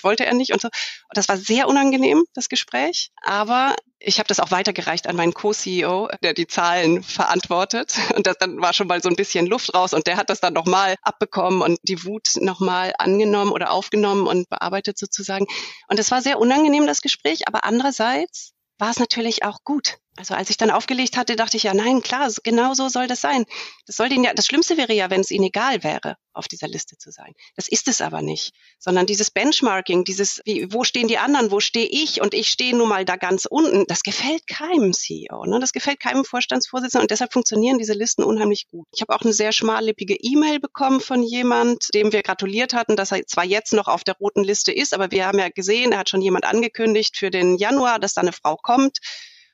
wollte 0.02 0.26
er 0.26 0.34
nicht 0.34 0.52
und 0.52 0.60
so. 0.60 0.68
Und 0.68 1.16
das 1.16 1.28
war 1.28 1.38
sehr 1.38 1.66
unangenehm, 1.66 2.24
das 2.34 2.50
Gespräch. 2.50 3.12
Aber 3.22 3.74
ich 4.06 4.18
habe 4.18 4.28
das 4.28 4.40
auch 4.40 4.50
weitergereicht 4.50 5.06
an 5.06 5.16
meinen 5.16 5.34
Co-CEO, 5.34 6.08
der 6.22 6.34
die 6.34 6.46
Zahlen 6.46 7.02
verantwortet. 7.02 7.96
Und 8.16 8.26
das, 8.26 8.36
dann 8.38 8.60
war 8.60 8.72
schon 8.72 8.86
mal 8.86 9.02
so 9.02 9.08
ein 9.08 9.16
bisschen 9.16 9.46
Luft 9.46 9.74
raus. 9.74 9.92
Und 9.94 10.06
der 10.06 10.16
hat 10.16 10.30
das 10.30 10.40
dann 10.40 10.52
nochmal 10.52 10.96
abbekommen 11.02 11.62
und 11.62 11.78
die 11.82 12.04
Wut 12.04 12.32
nochmal 12.40 12.92
angenommen 12.98 13.52
oder 13.52 13.70
aufgenommen 13.70 14.26
und 14.26 14.48
bearbeitet 14.48 14.98
sozusagen. 14.98 15.46
Und 15.88 15.98
es 15.98 16.10
war 16.10 16.22
sehr 16.22 16.38
unangenehm, 16.38 16.86
das 16.86 17.00
Gespräch. 17.00 17.48
Aber 17.48 17.64
andererseits 17.64 18.52
war 18.78 18.90
es 18.90 18.98
natürlich 18.98 19.44
auch 19.44 19.58
gut. 19.64 19.96
Also 20.16 20.34
als 20.34 20.48
ich 20.48 20.56
dann 20.56 20.70
aufgelegt 20.70 21.16
hatte, 21.16 21.34
dachte 21.34 21.56
ich 21.56 21.64
ja, 21.64 21.74
nein, 21.74 22.00
klar, 22.00 22.30
genau 22.44 22.74
so 22.74 22.88
soll 22.88 23.08
das 23.08 23.20
sein. 23.20 23.44
Das 23.86 23.96
soll 23.96 24.08
denen 24.08 24.22
ja, 24.22 24.32
das 24.32 24.46
Schlimmste 24.46 24.76
wäre 24.76 24.92
ja, 24.92 25.10
wenn 25.10 25.20
es 25.20 25.32
ihnen 25.32 25.44
egal 25.44 25.82
wäre, 25.82 26.16
auf 26.32 26.46
dieser 26.46 26.68
Liste 26.68 26.96
zu 26.96 27.10
sein. 27.10 27.32
Das 27.56 27.66
ist 27.66 27.88
es 27.88 28.00
aber 28.00 28.22
nicht. 28.22 28.54
Sondern 28.78 29.06
dieses 29.06 29.32
Benchmarking, 29.32 30.04
dieses, 30.04 30.40
wie, 30.44 30.72
wo 30.72 30.84
stehen 30.84 31.08
die 31.08 31.18
anderen, 31.18 31.50
wo 31.50 31.58
stehe 31.58 31.88
ich 31.88 32.20
und 32.20 32.32
ich 32.32 32.48
stehe 32.48 32.76
nun 32.76 32.88
mal 32.88 33.04
da 33.04 33.16
ganz 33.16 33.44
unten, 33.44 33.86
das 33.88 34.04
gefällt 34.04 34.46
keinem 34.46 34.92
CEO. 34.92 35.46
Ne? 35.46 35.58
Das 35.58 35.72
gefällt 35.72 35.98
keinem 35.98 36.24
Vorstandsvorsitzenden 36.24 37.04
und 37.04 37.10
deshalb 37.10 37.32
funktionieren 37.32 37.78
diese 37.78 37.94
Listen 37.94 38.22
unheimlich 38.22 38.68
gut. 38.68 38.86
Ich 38.94 39.00
habe 39.00 39.14
auch 39.16 39.22
eine 39.22 39.32
sehr 39.32 39.50
schmallippige 39.50 40.14
E-Mail 40.14 40.60
bekommen 40.60 41.00
von 41.00 41.24
jemand, 41.24 41.92
dem 41.92 42.12
wir 42.12 42.22
gratuliert 42.22 42.72
hatten, 42.72 42.94
dass 42.94 43.10
er 43.10 43.26
zwar 43.26 43.44
jetzt 43.44 43.72
noch 43.72 43.88
auf 43.88 44.04
der 44.04 44.14
roten 44.14 44.44
Liste 44.44 44.70
ist, 44.70 44.94
aber 44.94 45.10
wir 45.10 45.26
haben 45.26 45.40
ja 45.40 45.48
gesehen, 45.48 45.90
er 45.90 45.98
hat 45.98 46.08
schon 46.08 46.22
jemand 46.22 46.44
angekündigt 46.44 47.16
für 47.16 47.30
den 47.30 47.56
Januar, 47.56 47.98
dass 47.98 48.14
da 48.14 48.20
eine 48.20 48.32
Frau 48.32 48.56
kommt. 48.56 48.98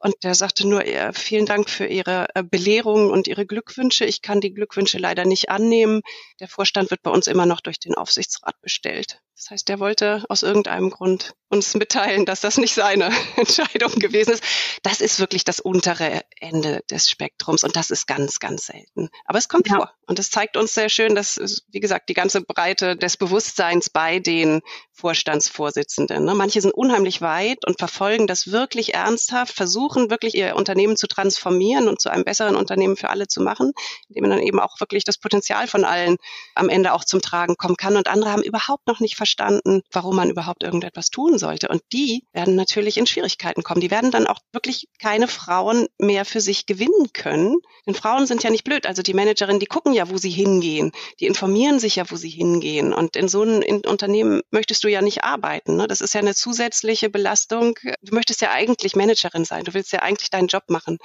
Und 0.03 0.15
der 0.23 0.35
sagte 0.35 0.67
nur, 0.67 0.87
ja, 0.87 1.13
vielen 1.13 1.45
Dank 1.45 1.69
für 1.69 1.87
Ihre 1.87 2.29
äh, 2.35 2.43
Belehrungen 2.43 3.11
und 3.11 3.29
Ihre 3.29 3.45
Glückwünsche. 3.45 4.07
Ich 4.07 4.23
kann 4.23 4.41
die 4.41 4.55
Glückwünsche 4.55 4.99
leider 4.99 5.27
nicht 5.27 5.51
annehmen. 5.51 6.01
Der 6.41 6.49
Vorstand 6.49 6.91
wird 6.91 7.03
bei 7.03 7.11
uns 7.11 7.27
immer 7.27 7.45
noch 7.45 7.61
durch 7.61 7.79
den 7.79 7.95
Aufsichtsrat 7.95 8.59
bestellt. 8.63 9.21
Das 9.41 9.51
heißt, 9.51 9.69
der 9.71 9.81
wollte 9.81 10.23
aus 10.29 10.43
irgendeinem 10.43 10.91
Grund 10.91 11.33
uns 11.49 11.75
mitteilen, 11.75 12.27
dass 12.27 12.41
das 12.41 12.59
nicht 12.59 12.75
seine 12.75 13.11
Entscheidung 13.37 13.93
gewesen 13.95 14.35
ist. 14.35 14.45
Das 14.83 15.01
ist 15.01 15.19
wirklich 15.19 15.45
das 15.45 15.61
untere 15.61 16.21
Ende 16.39 16.83
des 16.91 17.09
Spektrums 17.09 17.65
und 17.65 17.75
das 17.75 17.91
ist 17.91 18.07
ganz, 18.07 18.39
ganz 18.39 18.67
selten. 18.67 19.09
Aber 19.25 19.39
es 19.39 19.49
kommt 19.49 19.69
ja. 19.69 19.77
vor 19.77 19.93
und 20.07 20.19
es 20.19 20.31
zeigt 20.31 20.59
uns 20.59 20.75
sehr 20.75 20.91
schön, 20.91 21.15
dass, 21.15 21.65
wie 21.73 21.81
gesagt, 21.81 22.11
die 22.11 22.15
ganze 22.15 22.43
Breite 22.43 22.97
des 22.97 23.17
Bewusstseins 23.17 23.89
bei 23.89 24.19
den 24.19 24.61
Vorstandsvorsitzenden. 24.93 26.25
Ne? 26.25 26.35
Manche 26.35 26.61
sind 26.61 26.75
unheimlich 26.75 27.23
weit 27.23 27.67
und 27.67 27.79
verfolgen 27.79 28.27
das 28.27 28.53
wirklich 28.53 28.93
ernsthaft, 28.93 29.55
versuchen 29.55 30.11
wirklich 30.11 30.35
ihr 30.35 30.55
Unternehmen 30.55 30.97
zu 30.97 31.07
transformieren 31.07 31.89
und 31.89 32.01
zu 32.01 32.11
einem 32.11 32.25
besseren 32.25 32.55
Unternehmen 32.55 32.97
für 32.97 33.09
alle 33.09 33.27
zu 33.27 33.41
machen, 33.41 33.73
indem 34.09 34.23
man 34.23 34.31
dann 34.31 34.47
eben 34.47 34.61
auch 34.61 34.79
wirklich 34.79 35.05
das 35.05 35.17
Potenzial 35.19 35.67
von 35.67 35.85
allen 35.85 36.17
am 36.55 36.69
Ende 36.69 36.93
auch 36.93 37.05
zum 37.05 37.23
Tragen 37.23 37.57
kommen 37.57 37.77
kann. 37.77 37.97
Und 37.97 38.07
andere 38.07 38.31
haben 38.31 38.43
überhaupt 38.43 38.87
noch 38.87 39.01
nicht 39.01 39.17
verstanden, 39.17 39.30
warum 39.39 40.17
man 40.17 40.31
überhaupt 40.31 40.63
irgendetwas 40.63 41.11
tun 41.11 41.39
sollte. 41.39 41.69
Und 41.69 41.83
die 41.93 42.25
werden 42.33 42.57
natürlich 42.57 42.97
in 42.97 43.07
Schwierigkeiten 43.07 43.63
kommen. 43.63 43.81
Die 43.81 43.91
werden 43.91 44.11
dann 44.11 44.27
auch 44.27 44.39
wirklich 44.53 44.89
keine 44.99 45.29
Frauen 45.29 45.87
mehr 45.99 46.25
für 46.25 46.41
sich 46.41 46.67
gewinnen 46.67 47.13
können. 47.13 47.57
Denn 47.87 47.95
Frauen 47.95 48.27
sind 48.27 48.43
ja 48.43 48.51
nicht 48.51 48.65
blöd. 48.65 48.87
Also 48.87 49.03
die 49.03 49.15
Managerinnen, 49.15 49.61
die 49.61 49.67
gucken 49.67 49.93
ja, 49.93 50.11
wo 50.11 50.17
sie 50.17 50.31
hingehen. 50.31 50.93
Die 51.21 51.27
informieren 51.27 51.81
sich 51.81 51.97
ja, 51.97 52.11
wo 52.11 52.17
sie 52.17 52.31
hingehen. 52.31 52.93
Und 52.93 53.17
in 53.17 53.29
so 53.29 53.43
einem 53.43 53.83
Unternehmen 53.87 54.43
möchtest 54.51 54.85
du 54.85 54.89
ja 54.89 55.03
nicht 55.03 55.25
arbeiten. 55.25 55.77
Ne? 55.77 55.87
Das 55.87 56.01
ist 56.01 56.15
ja 56.15 56.21
eine 56.21 56.35
zusätzliche 56.35 57.11
Belastung. 57.11 57.79
Du 58.03 58.15
möchtest 58.15 58.41
ja 58.41 58.51
eigentlich 58.51 58.97
Managerin 58.97 59.45
sein. 59.45 59.65
Du 59.65 59.75
willst 59.75 59.93
ja 59.93 60.01
eigentlich 60.01 60.31
deinen 60.31 60.49
Job 60.49 60.65
machen 60.69 60.99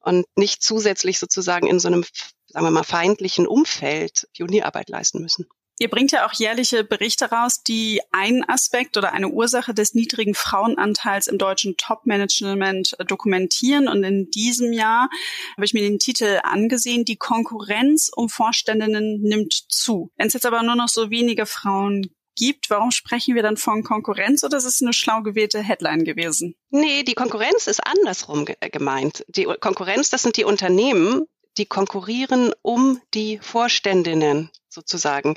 und 0.00 0.26
nicht 0.36 0.62
zusätzlich 0.62 1.18
sozusagen 1.18 1.66
in 1.66 1.78
so 1.78 1.88
einem, 1.88 2.04
sagen 2.46 2.66
wir 2.66 2.70
mal, 2.70 2.82
feindlichen 2.82 3.46
Umfeld 3.46 4.28
Pionierarbeit 4.34 4.88
leisten 4.88 5.20
müssen. 5.20 5.46
Ihr 5.82 5.88
bringt 5.88 6.12
ja 6.12 6.26
auch 6.26 6.34
jährliche 6.34 6.84
Berichte 6.84 7.30
raus, 7.30 7.62
die 7.62 8.02
einen 8.12 8.46
Aspekt 8.46 8.98
oder 8.98 9.14
eine 9.14 9.30
Ursache 9.30 9.72
des 9.72 9.94
niedrigen 9.94 10.34
Frauenanteils 10.34 11.26
im 11.26 11.38
deutschen 11.38 11.78
Top-Management 11.78 12.96
dokumentieren. 13.08 13.88
Und 13.88 14.04
in 14.04 14.30
diesem 14.30 14.74
Jahr 14.74 15.08
habe 15.56 15.64
ich 15.64 15.72
mir 15.72 15.80
den 15.80 15.98
Titel 15.98 16.40
angesehen, 16.42 17.06
die 17.06 17.16
Konkurrenz 17.16 18.10
um 18.14 18.28
Vorständinnen 18.28 19.22
nimmt 19.22 19.54
zu. 19.54 20.12
Wenn 20.18 20.26
es 20.26 20.34
jetzt 20.34 20.44
aber 20.44 20.62
nur 20.62 20.76
noch 20.76 20.88
so 20.88 21.10
wenige 21.10 21.46
Frauen 21.46 22.14
gibt, 22.36 22.68
warum 22.68 22.90
sprechen 22.90 23.34
wir 23.34 23.42
dann 23.42 23.56
von 23.56 23.82
Konkurrenz 23.82 24.44
oder 24.44 24.58
ist 24.58 24.66
es 24.66 24.82
eine 24.82 24.92
schlau 24.92 25.22
gewählte 25.22 25.62
Headline 25.62 26.04
gewesen? 26.04 26.56
Nee, 26.68 27.04
die 27.04 27.14
Konkurrenz 27.14 27.66
ist 27.66 27.80
andersrum 27.86 28.44
gemeint. 28.70 29.24
Die 29.28 29.44
Konkurrenz, 29.44 30.10
das 30.10 30.24
sind 30.24 30.36
die 30.36 30.44
Unternehmen, 30.44 31.26
die 31.60 31.66
konkurrieren 31.66 32.54
um 32.62 33.02
die 33.12 33.38
Vorständinnen 33.38 34.50
sozusagen. 34.70 35.34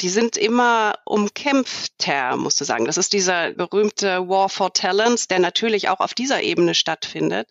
Die 0.00 0.08
sind 0.08 0.36
immer 0.36 0.94
umkämpfter, 1.04 2.36
musst 2.36 2.60
du 2.60 2.64
sagen. 2.64 2.84
Das 2.84 2.96
ist 2.96 3.12
dieser 3.12 3.50
berühmte 3.54 4.28
War 4.28 4.48
for 4.48 4.72
Talents, 4.72 5.26
der 5.26 5.40
natürlich 5.40 5.88
auch 5.88 5.98
auf 5.98 6.14
dieser 6.14 6.42
Ebene 6.42 6.76
stattfindet. 6.76 7.48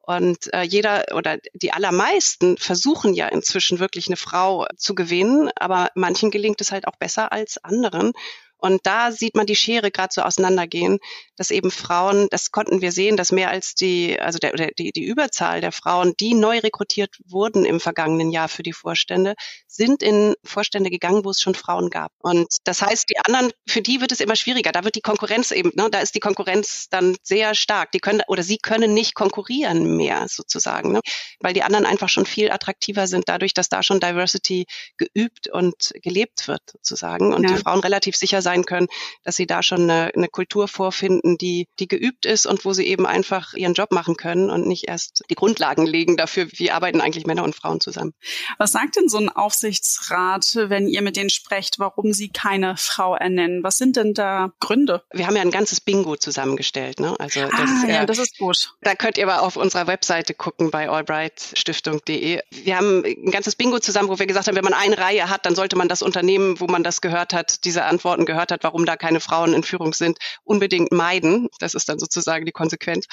Und 0.00 0.52
äh, 0.52 0.62
jeder 0.62 1.14
oder 1.14 1.38
die 1.54 1.72
allermeisten 1.72 2.56
versuchen 2.56 3.14
ja 3.14 3.28
inzwischen 3.28 3.78
wirklich 3.78 4.08
eine 4.08 4.16
Frau 4.16 4.66
zu 4.76 4.96
gewinnen, 4.96 5.50
aber 5.54 5.90
manchen 5.94 6.32
gelingt 6.32 6.60
es 6.60 6.72
halt 6.72 6.88
auch 6.88 6.96
besser 6.96 7.30
als 7.30 7.62
anderen. 7.62 8.10
Und 8.60 8.80
da 8.84 9.12
sieht 9.12 9.34
man 9.34 9.46
die 9.46 9.56
Schere 9.56 9.90
gerade 9.90 10.12
so 10.12 10.22
auseinandergehen, 10.22 10.98
dass 11.36 11.50
eben 11.50 11.70
Frauen, 11.70 12.28
das 12.30 12.50
konnten 12.50 12.80
wir 12.80 12.92
sehen, 12.92 13.16
dass 13.16 13.32
mehr 13.32 13.50
als 13.50 13.74
die, 13.74 14.20
also 14.20 14.38
der, 14.38 14.52
die, 14.78 14.92
die 14.92 15.04
Überzahl 15.04 15.60
der 15.60 15.72
Frauen, 15.72 16.14
die 16.20 16.34
neu 16.34 16.58
rekrutiert 16.58 17.16
wurden 17.26 17.64
im 17.64 17.80
vergangenen 17.80 18.30
Jahr 18.30 18.48
für 18.48 18.62
die 18.62 18.72
Vorstände, 18.72 19.34
sind 19.66 20.02
in 20.02 20.34
Vorstände 20.44 20.90
gegangen, 20.90 21.24
wo 21.24 21.30
es 21.30 21.40
schon 21.40 21.54
Frauen 21.54 21.90
gab. 21.90 22.12
Und 22.18 22.48
das 22.64 22.82
heißt, 22.82 23.08
die 23.08 23.18
anderen, 23.24 23.52
für 23.66 23.82
die 23.82 24.00
wird 24.00 24.12
es 24.12 24.20
immer 24.20 24.36
schwieriger. 24.36 24.72
Da 24.72 24.84
wird 24.84 24.96
die 24.96 25.00
Konkurrenz 25.00 25.50
eben, 25.50 25.70
ne, 25.74 25.88
da 25.90 26.00
ist 26.00 26.14
die 26.14 26.20
Konkurrenz 26.20 26.88
dann 26.90 27.16
sehr 27.22 27.54
stark. 27.54 27.92
Die 27.92 28.00
können 28.00 28.22
oder 28.26 28.42
sie 28.42 28.58
können 28.58 28.92
nicht 28.92 29.14
konkurrieren 29.14 29.96
mehr 29.96 30.26
sozusagen, 30.28 30.92
ne, 30.92 31.00
weil 31.40 31.54
die 31.54 31.62
anderen 31.62 31.86
einfach 31.86 32.08
schon 32.08 32.26
viel 32.26 32.50
attraktiver 32.50 33.06
sind, 33.06 33.28
dadurch, 33.28 33.54
dass 33.54 33.68
da 33.68 33.82
schon 33.82 34.00
Diversity 34.00 34.66
geübt 34.98 35.48
und 35.48 35.92
gelebt 36.02 36.48
wird 36.48 36.62
sozusagen 36.66 37.32
und 37.32 37.44
ja. 37.44 37.54
die 37.54 37.62
Frauen 37.62 37.80
relativ 37.80 38.16
sicher 38.16 38.42
sein 38.42 38.49
können, 38.66 38.88
dass 39.24 39.36
sie 39.36 39.46
da 39.46 39.62
schon 39.62 39.82
eine, 39.82 40.12
eine 40.14 40.28
Kultur 40.28 40.68
vorfinden, 40.68 41.38
die, 41.38 41.68
die 41.78 41.88
geübt 41.88 42.26
ist 42.26 42.46
und 42.46 42.64
wo 42.64 42.72
sie 42.72 42.86
eben 42.86 43.06
einfach 43.06 43.54
ihren 43.54 43.74
Job 43.74 43.92
machen 43.92 44.16
können 44.16 44.50
und 44.50 44.66
nicht 44.66 44.88
erst 44.88 45.22
die 45.30 45.34
Grundlagen 45.34 45.86
legen 45.86 46.16
dafür, 46.16 46.46
wie 46.52 46.70
arbeiten 46.70 47.00
eigentlich 47.00 47.26
Männer 47.26 47.44
und 47.44 47.54
Frauen 47.54 47.80
zusammen. 47.80 48.12
Was 48.58 48.72
sagt 48.72 48.96
denn 48.96 49.08
so 49.08 49.18
ein 49.18 49.28
Aufsichtsrat, 49.28 50.44
wenn 50.54 50.88
ihr 50.88 51.02
mit 51.02 51.16
denen 51.16 51.30
sprecht, 51.30 51.78
warum 51.78 52.12
sie 52.12 52.28
keine 52.28 52.76
Frau 52.76 53.14
ernennen? 53.14 53.62
Was 53.62 53.76
sind 53.76 53.96
denn 53.96 54.14
da 54.14 54.52
Gründe? 54.60 55.02
Wir 55.12 55.26
haben 55.26 55.36
ja 55.36 55.42
ein 55.42 55.50
ganzes 55.50 55.80
Bingo 55.80 56.16
zusammengestellt. 56.16 57.00
Ne? 57.00 57.14
Also 57.18 57.40
das, 57.40 57.52
ah, 57.52 57.88
ja, 57.88 58.06
das 58.06 58.18
ist 58.18 58.38
gut. 58.38 58.74
Da 58.82 58.94
könnt 58.94 59.18
ihr 59.18 59.28
aber 59.28 59.42
auf 59.42 59.56
unserer 59.56 59.86
Webseite 59.86 60.34
gucken 60.34 60.70
bei 60.70 60.88
allbrightstiftung.de. 60.88 62.40
Wir 62.50 62.76
haben 62.76 63.04
ein 63.04 63.30
ganzes 63.30 63.56
Bingo 63.56 63.78
zusammen, 63.78 64.08
wo 64.08 64.18
wir 64.18 64.26
gesagt 64.26 64.48
haben, 64.48 64.56
wenn 64.56 64.64
man 64.64 64.74
eine 64.74 64.98
Reihe 64.98 65.28
hat, 65.28 65.46
dann 65.46 65.54
sollte 65.54 65.76
man 65.76 65.88
das 65.88 66.02
Unternehmen, 66.02 66.60
wo 66.60 66.66
man 66.66 66.82
das 66.82 67.00
gehört 67.00 67.32
hat, 67.32 67.64
diese 67.64 67.84
Antworten 67.84 68.24
gehört 68.24 68.39
gehört 68.40 68.52
hat, 68.52 68.64
warum 68.64 68.86
da 68.86 68.96
keine 68.96 69.20
Frauen 69.20 69.52
in 69.52 69.62
Führung 69.62 69.92
sind, 69.92 70.18
unbedingt 70.44 70.92
meiden. 70.92 71.48
Das 71.58 71.74
ist 71.74 71.88
dann 71.88 71.98
sozusagen 71.98 72.46
die 72.46 72.52
Konsequenz. 72.52 73.06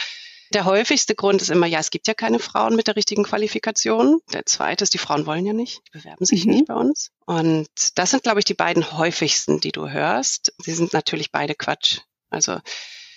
Der 0.53 0.63
häufigste 0.63 1.13
Grund 1.13 1.41
ist 1.41 1.49
immer, 1.49 1.67
ja, 1.67 1.79
es 1.79 1.89
gibt 1.89 2.07
ja 2.07 2.13
keine 2.13 2.39
Frauen 2.39 2.77
mit 2.77 2.87
der 2.87 2.95
richtigen 2.95 3.23
Qualifikation. 3.23 4.21
Der 4.31 4.45
zweite 4.45 4.85
ist, 4.85 4.93
die 4.93 4.97
Frauen 4.97 5.25
wollen 5.25 5.45
ja 5.45 5.51
nicht, 5.51 5.81
die 5.87 5.99
bewerben 5.99 6.25
sich 6.25 6.45
mhm. 6.45 6.51
nicht 6.53 6.67
bei 6.67 6.73
uns. 6.73 7.11
Und 7.25 7.67
das 7.95 8.11
sind, 8.11 8.23
glaube 8.23 8.39
ich, 8.39 8.45
die 8.45 8.53
beiden 8.53 8.97
häufigsten, 8.97 9.59
die 9.59 9.73
du 9.73 9.89
hörst. 9.89 10.53
Sie 10.59 10.73
sind 10.73 10.93
natürlich 10.93 11.33
beide 11.33 11.53
Quatsch. 11.53 11.99
Also 12.29 12.59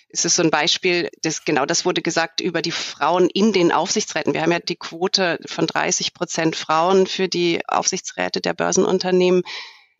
es 0.08 0.24
ist 0.24 0.34
so 0.34 0.42
ein 0.42 0.50
Beispiel, 0.50 1.08
das, 1.22 1.44
genau 1.44 1.66
das 1.66 1.84
wurde 1.84 2.02
gesagt 2.02 2.40
über 2.40 2.62
die 2.62 2.72
Frauen 2.72 3.30
in 3.30 3.52
den 3.52 3.70
Aufsichtsräten. 3.70 4.34
Wir 4.34 4.42
haben 4.42 4.50
ja 4.50 4.58
die 4.58 4.74
Quote 4.74 5.38
von 5.46 5.68
30 5.68 6.14
Prozent 6.14 6.56
Frauen 6.56 7.06
für 7.06 7.28
die 7.28 7.60
Aufsichtsräte 7.68 8.40
der 8.40 8.54
Börsenunternehmen 8.54 9.44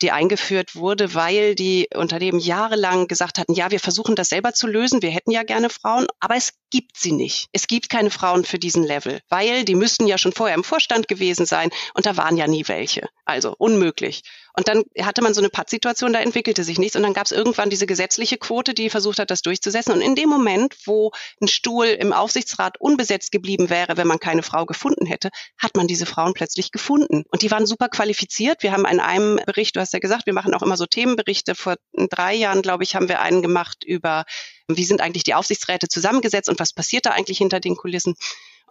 die 0.02 0.10
eingeführt 0.10 0.76
wurde, 0.76 1.14
weil 1.14 1.54
die 1.54 1.88
Unternehmen 1.94 2.38
jahrelang 2.38 3.08
gesagt 3.08 3.38
hatten, 3.38 3.54
ja, 3.54 3.70
wir 3.70 3.80
versuchen 3.80 4.16
das 4.16 4.28
selber 4.28 4.52
zu 4.52 4.66
lösen, 4.66 5.02
wir 5.02 5.10
hätten 5.10 5.30
ja 5.30 5.42
gerne 5.42 5.70
Frauen, 5.70 6.06
aber 6.20 6.36
es 6.36 6.52
gibt 6.70 6.96
sie 6.96 7.12
nicht. 7.12 7.48
Es 7.52 7.66
gibt 7.66 7.90
keine 7.90 8.10
Frauen 8.10 8.44
für 8.44 8.58
diesen 8.58 8.84
Level, 8.84 9.20
weil 9.28 9.64
die 9.64 9.74
müssten 9.74 10.06
ja 10.06 10.18
schon 10.18 10.32
vorher 10.32 10.56
im 10.56 10.64
Vorstand 10.64 11.08
gewesen 11.08 11.46
sein 11.46 11.70
und 11.94 12.06
da 12.06 12.16
waren 12.16 12.36
ja 12.36 12.46
nie 12.46 12.66
welche. 12.68 13.08
Also 13.24 13.54
unmöglich. 13.58 14.22
Und 14.56 14.68
dann 14.68 14.84
hatte 15.00 15.22
man 15.22 15.34
so 15.34 15.40
eine 15.40 15.48
Pattsituation, 15.48 16.12
da 16.12 16.20
entwickelte 16.20 16.64
sich 16.64 16.78
nichts. 16.78 16.96
Und 16.96 17.02
dann 17.02 17.14
gab 17.14 17.26
es 17.26 17.32
irgendwann 17.32 17.70
diese 17.70 17.86
gesetzliche 17.86 18.38
Quote, 18.38 18.74
die 18.74 18.90
versucht 18.90 19.18
hat, 19.18 19.30
das 19.30 19.42
durchzusetzen. 19.42 19.92
Und 19.92 20.00
in 20.00 20.14
dem 20.14 20.28
Moment, 20.28 20.76
wo 20.84 21.12
ein 21.40 21.48
Stuhl 21.48 21.86
im 21.86 22.12
Aufsichtsrat 22.12 22.80
unbesetzt 22.80 23.32
geblieben 23.32 23.70
wäre, 23.70 23.96
wenn 23.96 24.06
man 24.06 24.18
keine 24.18 24.42
Frau 24.42 24.66
gefunden 24.66 25.06
hätte, 25.06 25.30
hat 25.58 25.76
man 25.76 25.86
diese 25.86 26.06
Frauen 26.06 26.34
plötzlich 26.34 26.72
gefunden. 26.72 27.24
Und 27.30 27.42
die 27.42 27.50
waren 27.50 27.66
super 27.66 27.88
qualifiziert. 27.88 28.62
Wir 28.62 28.72
haben 28.72 28.84
in 28.86 29.00
einem 29.00 29.40
Bericht, 29.46 29.76
du 29.76 29.80
hast 29.80 29.92
ja 29.92 29.98
gesagt, 29.98 30.26
wir 30.26 30.34
machen 30.34 30.54
auch 30.54 30.62
immer 30.62 30.76
so 30.76 30.86
Themenberichte. 30.86 31.54
Vor 31.54 31.76
drei 31.92 32.34
Jahren, 32.34 32.62
glaube 32.62 32.84
ich, 32.84 32.94
haben 32.94 33.08
wir 33.08 33.20
einen 33.20 33.42
gemacht 33.42 33.84
über, 33.84 34.24
wie 34.68 34.84
sind 34.84 35.00
eigentlich 35.00 35.24
die 35.24 35.34
Aufsichtsräte 35.34 35.88
zusammengesetzt 35.88 36.48
und 36.48 36.60
was 36.60 36.72
passiert 36.72 37.06
da 37.06 37.10
eigentlich 37.10 37.38
hinter 37.38 37.60
den 37.60 37.76
Kulissen 37.76 38.14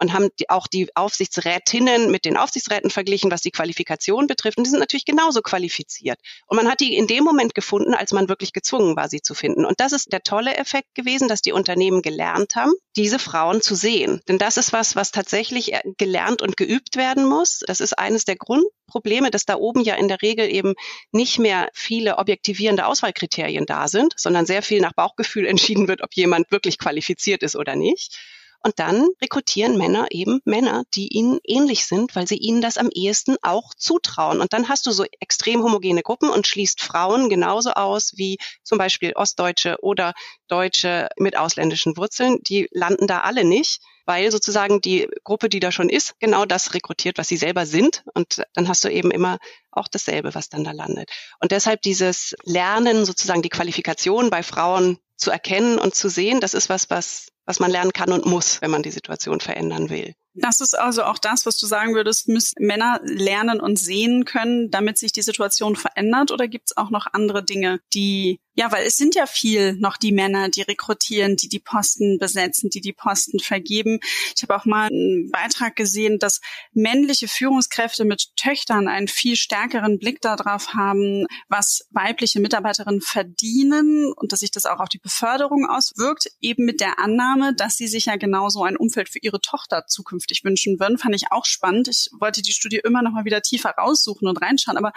und 0.00 0.12
haben 0.12 0.30
auch 0.48 0.66
die 0.66 0.88
Aufsichtsrätinnen 0.96 2.10
mit 2.10 2.24
den 2.24 2.36
Aufsichtsräten 2.36 2.90
verglichen, 2.90 3.30
was 3.30 3.42
die 3.42 3.50
Qualifikation 3.50 4.26
betrifft. 4.26 4.56
Und 4.56 4.64
die 4.64 4.70
sind 4.70 4.80
natürlich 4.80 5.04
genauso 5.04 5.42
qualifiziert. 5.42 6.18
Und 6.46 6.56
man 6.56 6.68
hat 6.68 6.80
die 6.80 6.96
in 6.96 7.06
dem 7.06 7.22
Moment 7.22 7.54
gefunden, 7.54 7.94
als 7.94 8.12
man 8.12 8.28
wirklich 8.28 8.52
gezwungen 8.52 8.96
war, 8.96 9.08
sie 9.08 9.20
zu 9.20 9.34
finden. 9.34 9.64
Und 9.64 9.80
das 9.80 9.92
ist 9.92 10.12
der 10.12 10.22
tolle 10.22 10.56
Effekt 10.56 10.94
gewesen, 10.94 11.28
dass 11.28 11.42
die 11.42 11.52
Unternehmen 11.52 12.00
gelernt 12.00 12.56
haben, 12.56 12.72
diese 12.96 13.18
Frauen 13.18 13.60
zu 13.60 13.74
sehen. 13.74 14.22
Denn 14.26 14.38
das 14.38 14.56
ist 14.56 14.72
was, 14.72 14.96
was 14.96 15.10
tatsächlich 15.10 15.72
gelernt 15.98 16.40
und 16.40 16.56
geübt 16.56 16.96
werden 16.96 17.26
muss. 17.26 17.60
Das 17.66 17.80
ist 17.80 17.98
eines 17.98 18.24
der 18.24 18.36
Grundprobleme, 18.36 19.30
dass 19.30 19.44
da 19.44 19.56
oben 19.56 19.82
ja 19.82 19.94
in 19.96 20.08
der 20.08 20.22
Regel 20.22 20.48
eben 20.50 20.74
nicht 21.12 21.38
mehr 21.38 21.68
viele 21.74 22.16
objektivierende 22.16 22.86
Auswahlkriterien 22.86 23.66
da 23.66 23.86
sind, 23.86 24.14
sondern 24.16 24.46
sehr 24.46 24.62
viel 24.62 24.80
nach 24.80 24.94
Bauchgefühl 24.94 25.46
entschieden 25.46 25.88
wird, 25.88 26.02
ob 26.02 26.14
jemand 26.14 26.50
wirklich 26.50 26.78
qualifiziert 26.78 27.42
ist 27.42 27.54
oder 27.54 27.76
nicht. 27.76 28.18
Und 28.62 28.78
dann 28.78 29.08
rekrutieren 29.22 29.78
Männer 29.78 30.08
eben 30.10 30.40
Männer, 30.44 30.84
die 30.94 31.08
ihnen 31.08 31.38
ähnlich 31.44 31.86
sind, 31.86 32.14
weil 32.14 32.26
sie 32.26 32.36
ihnen 32.36 32.60
das 32.60 32.76
am 32.76 32.90
ehesten 32.92 33.36
auch 33.42 33.74
zutrauen. 33.74 34.40
Und 34.40 34.52
dann 34.52 34.68
hast 34.68 34.86
du 34.86 34.90
so 34.90 35.04
extrem 35.18 35.62
homogene 35.62 36.02
Gruppen 36.02 36.30
und 36.30 36.46
schließt 36.46 36.80
Frauen 36.80 37.28
genauso 37.28 37.72
aus 37.72 38.12
wie 38.16 38.38
zum 38.62 38.78
Beispiel 38.78 39.12
Ostdeutsche 39.14 39.78
oder 39.80 40.12
Deutsche 40.48 41.08
mit 41.16 41.36
ausländischen 41.36 41.96
Wurzeln. 41.96 42.38
Die 42.42 42.68
landen 42.70 43.06
da 43.06 43.20
alle 43.20 43.44
nicht 43.44 43.80
weil 44.10 44.32
sozusagen 44.32 44.80
die 44.80 45.08
Gruppe, 45.22 45.48
die 45.48 45.60
da 45.60 45.70
schon 45.70 45.88
ist, 45.88 46.18
genau 46.18 46.44
das 46.44 46.74
rekrutiert, 46.74 47.16
was 47.16 47.28
sie 47.28 47.36
selber 47.36 47.64
sind. 47.64 48.02
Und 48.12 48.42
dann 48.54 48.66
hast 48.66 48.82
du 48.82 48.88
eben 48.88 49.12
immer 49.12 49.38
auch 49.70 49.86
dasselbe, 49.86 50.34
was 50.34 50.48
dann 50.48 50.64
da 50.64 50.72
landet. 50.72 51.12
Und 51.38 51.52
deshalb 51.52 51.80
dieses 51.82 52.34
Lernen, 52.42 53.04
sozusagen 53.04 53.40
die 53.40 53.50
Qualifikation 53.50 54.28
bei 54.28 54.42
Frauen 54.42 54.98
zu 55.16 55.30
erkennen 55.30 55.78
und 55.78 55.94
zu 55.94 56.08
sehen, 56.08 56.40
das 56.40 56.54
ist 56.54 56.68
was, 56.68 56.90
was 56.90 57.28
was 57.50 57.58
man 57.58 57.72
lernen 57.72 57.92
kann 57.92 58.12
und 58.12 58.26
muss, 58.26 58.62
wenn 58.62 58.70
man 58.70 58.84
die 58.84 58.92
Situation 58.92 59.40
verändern 59.40 59.90
will. 59.90 60.14
Das 60.34 60.60
ist 60.60 60.78
also 60.78 61.02
auch 61.02 61.18
das, 61.18 61.46
was 61.46 61.58
du 61.58 61.66
sagen 61.66 61.96
würdest, 61.96 62.28
müssen 62.28 62.64
Männer 62.64 63.00
lernen 63.02 63.60
und 63.60 63.76
sehen 63.76 64.24
können, 64.24 64.70
damit 64.70 64.98
sich 64.98 65.10
die 65.10 65.22
Situation 65.22 65.74
verändert? 65.74 66.30
Oder 66.30 66.46
gibt 66.46 66.70
es 66.70 66.76
auch 66.76 66.90
noch 66.90 67.08
andere 67.12 67.44
Dinge, 67.44 67.80
die, 67.92 68.38
ja, 68.60 68.70
weil 68.70 68.86
es 68.86 68.96
sind 68.96 69.14
ja 69.14 69.24
viel 69.24 69.72
noch 69.76 69.96
die 69.96 70.12
Männer, 70.12 70.50
die 70.50 70.60
rekrutieren, 70.60 71.36
die 71.36 71.48
die 71.48 71.60
Posten 71.60 72.18
besetzen, 72.18 72.68
die 72.68 72.82
die 72.82 72.92
Posten 72.92 73.38
vergeben. 73.38 74.00
Ich 74.36 74.42
habe 74.42 74.54
auch 74.54 74.66
mal 74.66 74.88
einen 74.88 75.30
Beitrag 75.30 75.76
gesehen, 75.76 76.18
dass 76.18 76.42
männliche 76.74 77.26
Führungskräfte 77.26 78.04
mit 78.04 78.36
Töchtern 78.36 78.86
einen 78.86 79.08
viel 79.08 79.36
stärkeren 79.36 79.98
Blick 79.98 80.20
darauf 80.20 80.74
haben, 80.74 81.24
was 81.48 81.86
weibliche 81.88 82.38
Mitarbeiterinnen 82.38 83.00
verdienen 83.00 84.12
und 84.12 84.30
dass 84.30 84.40
sich 84.40 84.50
das 84.50 84.66
auch 84.66 84.80
auf 84.80 84.90
die 84.90 84.98
Beförderung 84.98 85.64
auswirkt, 85.64 86.26
eben 86.42 86.66
mit 86.66 86.82
der 86.82 86.98
Annahme, 86.98 87.54
dass 87.54 87.78
sie 87.78 87.88
sich 87.88 88.04
ja 88.06 88.16
genauso 88.16 88.62
ein 88.64 88.76
Umfeld 88.76 89.08
für 89.08 89.20
ihre 89.22 89.40
Tochter 89.40 89.86
zukünftig 89.86 90.44
wünschen 90.44 90.78
würden. 90.78 90.98
Fand 90.98 91.14
ich 91.14 91.32
auch 91.32 91.46
spannend. 91.46 91.88
Ich 91.88 92.10
wollte 92.20 92.42
die 92.42 92.52
Studie 92.52 92.82
immer 92.84 93.00
noch 93.00 93.12
mal 93.12 93.24
wieder 93.24 93.40
tiefer 93.40 93.70
raussuchen 93.70 94.28
und 94.28 94.36
reinschauen. 94.36 94.76
Aber 94.76 94.92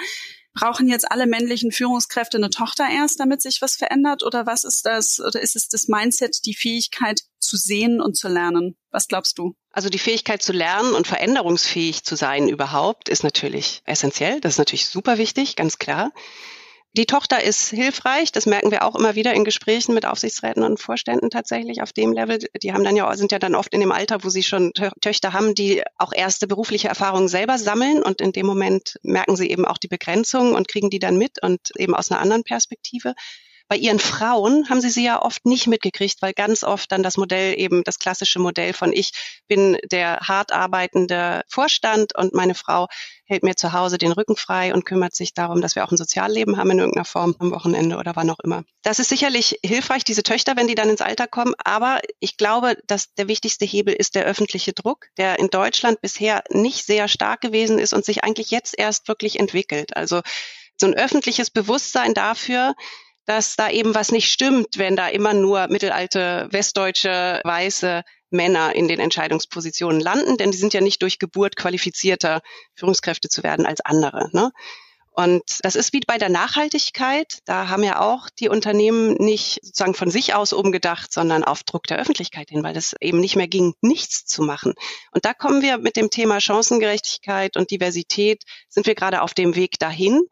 brauchen 0.53 0.87
jetzt 0.87 1.11
alle 1.11 1.27
männlichen 1.27 1.71
Führungskräfte 1.71 2.37
eine 2.37 2.49
Tochter 2.49 2.87
erst, 2.89 3.19
damit 3.19 3.41
sich 3.41 3.61
was 3.61 3.75
verändert? 3.75 4.23
Oder 4.23 4.45
was 4.45 4.63
ist 4.63 4.85
das? 4.85 5.19
Oder 5.19 5.41
ist 5.41 5.55
es 5.55 5.67
das 5.67 5.87
Mindset, 5.87 6.45
die 6.45 6.55
Fähigkeit 6.55 7.21
zu 7.39 7.57
sehen 7.57 8.01
und 8.01 8.15
zu 8.15 8.27
lernen? 8.27 8.77
Was 8.91 9.07
glaubst 9.07 9.37
du? 9.37 9.55
Also 9.71 9.89
die 9.89 9.99
Fähigkeit 9.99 10.41
zu 10.41 10.53
lernen 10.53 10.93
und 10.93 11.07
veränderungsfähig 11.07 12.03
zu 12.03 12.15
sein 12.15 12.47
überhaupt 12.47 13.09
ist 13.09 13.23
natürlich 13.23 13.81
essentiell. 13.85 14.39
Das 14.39 14.53
ist 14.53 14.59
natürlich 14.59 14.85
super 14.85 15.17
wichtig, 15.17 15.55
ganz 15.55 15.79
klar. 15.79 16.11
Die 16.95 17.07
Tochter 17.07 17.41
ist 17.41 17.69
hilfreich, 17.69 18.31
das 18.31 18.45
merken 18.45 18.69
wir 18.69 18.83
auch 18.83 18.95
immer 18.95 19.15
wieder 19.15 19.33
in 19.33 19.43
Gesprächen 19.43 19.95
mit 19.95 20.05
Aufsichtsräten 20.05 20.61
und 20.61 20.79
Vorständen 20.79 21.31
tatsächlich 21.31 21.81
auf 21.81 21.91
dem 21.91 22.13
Level. 22.13 22.37
Die 22.61 22.71
haben 22.71 22.83
dann 22.83 22.95
ja, 22.95 23.15
sind 23.15 23.31
ja 23.31 23.39
dann 23.39 23.55
oft 23.55 23.73
in 23.73 23.79
dem 23.79 23.91
Alter, 23.91 24.23
wo 24.23 24.29
sie 24.29 24.43
schon 24.43 24.73
Töchter 25.01 25.33
haben, 25.33 25.55
die 25.55 25.81
auch 25.97 26.13
erste 26.13 26.45
berufliche 26.45 26.89
Erfahrungen 26.89 27.29
selber 27.29 27.57
sammeln 27.57 28.03
und 28.03 28.21
in 28.21 28.31
dem 28.31 28.45
Moment 28.45 28.99
merken 29.01 29.35
sie 29.35 29.49
eben 29.49 29.65
auch 29.65 29.79
die 29.79 29.87
Begrenzung 29.87 30.53
und 30.53 30.67
kriegen 30.67 30.91
die 30.91 30.99
dann 30.99 31.17
mit 31.17 31.41
und 31.41 31.71
eben 31.77 31.95
aus 31.95 32.11
einer 32.11 32.21
anderen 32.21 32.43
Perspektive. 32.43 33.15
Bei 33.73 33.79
ihren 33.79 33.97
Frauen 33.97 34.69
haben 34.69 34.81
sie 34.81 34.91
sie 34.91 35.03
ja 35.03 35.19
oft 35.19 35.47
nicht 35.47 35.65
mitgekriegt, 35.65 36.21
weil 36.21 36.33
ganz 36.33 36.63
oft 36.63 36.91
dann 36.91 37.01
das 37.01 37.17
Modell 37.17 37.59
eben 37.59 37.83
das 37.83 37.97
klassische 37.97 38.37
Modell 38.37 38.71
von 38.71 38.93
ich 38.93 39.13
bin 39.47 39.79
der 39.89 40.19
hart 40.19 40.51
arbeitende 40.51 41.41
Vorstand 41.47 42.15
und 42.15 42.35
meine 42.35 42.53
Frau 42.53 42.85
hält 43.25 43.41
mir 43.41 43.55
zu 43.55 43.73
Hause 43.73 43.97
den 43.97 44.11
Rücken 44.11 44.35
frei 44.35 44.75
und 44.75 44.85
kümmert 44.85 45.15
sich 45.15 45.33
darum, 45.33 45.59
dass 45.59 45.75
wir 45.75 45.83
auch 45.83 45.91
ein 45.91 45.97
Sozialleben 45.97 46.57
haben 46.57 46.69
in 46.69 46.77
irgendeiner 46.77 47.03
Form 47.03 47.35
am 47.39 47.49
Wochenende 47.49 47.97
oder 47.97 48.15
wann 48.15 48.29
auch 48.29 48.37
immer. 48.43 48.63
Das 48.83 48.99
ist 48.99 49.09
sicherlich 49.09 49.57
hilfreich, 49.65 50.03
diese 50.03 50.21
Töchter, 50.21 50.55
wenn 50.55 50.67
die 50.67 50.75
dann 50.75 50.91
ins 50.91 51.01
Alter 51.01 51.25
kommen. 51.25 51.55
Aber 51.57 51.99
ich 52.19 52.37
glaube, 52.37 52.77
dass 52.85 53.15
der 53.15 53.27
wichtigste 53.27 53.65
Hebel 53.65 53.95
ist 53.95 54.13
der 54.13 54.25
öffentliche 54.25 54.73
Druck, 54.73 55.07
der 55.17 55.39
in 55.39 55.47
Deutschland 55.47 55.99
bisher 55.99 56.43
nicht 56.51 56.85
sehr 56.85 57.07
stark 57.07 57.41
gewesen 57.41 57.79
ist 57.79 57.93
und 57.93 58.05
sich 58.05 58.23
eigentlich 58.23 58.51
jetzt 58.51 58.77
erst 58.77 59.07
wirklich 59.07 59.39
entwickelt. 59.39 59.97
Also 59.97 60.21
so 60.77 60.87
ein 60.87 60.93
öffentliches 60.93 61.49
Bewusstsein 61.49 62.13
dafür, 62.13 62.75
dass 63.25 63.55
da 63.55 63.69
eben 63.69 63.95
was 63.95 64.11
nicht 64.11 64.31
stimmt, 64.31 64.77
wenn 64.77 64.95
da 64.95 65.07
immer 65.07 65.33
nur 65.33 65.67
mittelalte 65.67 66.47
westdeutsche 66.51 67.41
weiße 67.43 68.03
Männer 68.29 68.75
in 68.75 68.87
den 68.87 68.99
Entscheidungspositionen 68.99 70.01
landen, 70.01 70.37
denn 70.37 70.51
die 70.51 70.57
sind 70.57 70.73
ja 70.73 70.81
nicht 70.81 71.01
durch 71.01 71.19
Geburt 71.19 71.55
qualifizierter 71.55 72.41
Führungskräfte 72.75 73.29
zu 73.29 73.43
werden 73.43 73.65
als 73.65 73.81
andere. 73.81 74.29
Ne? 74.33 74.51
Und 75.15 75.43
das 75.61 75.75
ist 75.75 75.93
wie 75.93 75.99
bei 75.99 76.17
der 76.17 76.29
Nachhaltigkeit. 76.29 77.37
Da 77.45 77.69
haben 77.69 77.83
ja 77.83 78.01
auch 78.01 78.29
die 78.31 78.49
Unternehmen 78.49 79.13
nicht 79.13 79.59
sozusagen 79.61 79.93
von 79.93 80.09
sich 80.09 80.33
aus 80.33 80.53
umgedacht, 80.53 81.13
sondern 81.13 81.43
auf 81.43 81.61
Druck 81.63 81.83
der 81.83 81.99
Öffentlichkeit 81.99 82.49
hin, 82.49 82.63
weil 82.63 82.75
es 82.75 82.95
eben 82.99 83.19
nicht 83.19 83.35
mehr 83.35 83.47
ging, 83.47 83.75
nichts 83.81 84.25
zu 84.25 84.41
machen. 84.41 84.73
Und 85.11 85.23
da 85.23 85.35
kommen 85.35 85.61
wir 85.61 85.77
mit 85.77 85.97
dem 85.97 86.09
Thema 86.09 86.41
Chancengerechtigkeit 86.41 87.57
und 87.57 87.69
Diversität, 87.69 88.41
sind 88.69 88.87
wir 88.87 88.95
gerade 88.95 89.21
auf 89.21 89.35
dem 89.35 89.55
Weg 89.55 89.77
dahin. 89.77 90.23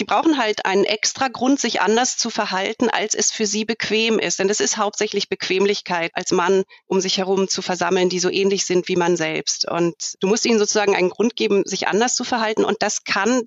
Die 0.00 0.04
brauchen 0.04 0.38
halt 0.38 0.64
einen 0.64 0.84
extra 0.84 1.28
Grund, 1.28 1.60
sich 1.60 1.80
anders 1.82 2.16
zu 2.16 2.30
verhalten, 2.30 2.88
als 2.88 3.14
es 3.14 3.30
für 3.30 3.46
sie 3.46 3.64
bequem 3.64 4.18
ist. 4.18 4.38
Denn 4.38 4.48
es 4.48 4.60
ist 4.60 4.78
hauptsächlich 4.78 5.28
Bequemlichkeit, 5.28 6.10
als 6.14 6.32
Mann 6.32 6.64
um 6.86 7.00
sich 7.00 7.18
herum 7.18 7.46
zu 7.48 7.60
versammeln, 7.60 8.08
die 8.08 8.18
so 8.18 8.30
ähnlich 8.30 8.64
sind 8.64 8.88
wie 8.88 8.96
man 8.96 9.16
selbst. 9.16 9.68
Und 9.70 9.94
du 10.20 10.28
musst 10.28 10.46
ihnen 10.46 10.58
sozusagen 10.58 10.96
einen 10.96 11.10
Grund 11.10 11.36
geben, 11.36 11.64
sich 11.66 11.88
anders 11.88 12.14
zu 12.14 12.24
verhalten. 12.24 12.64
Und 12.64 12.78
das 12.80 13.04
kann 13.04 13.42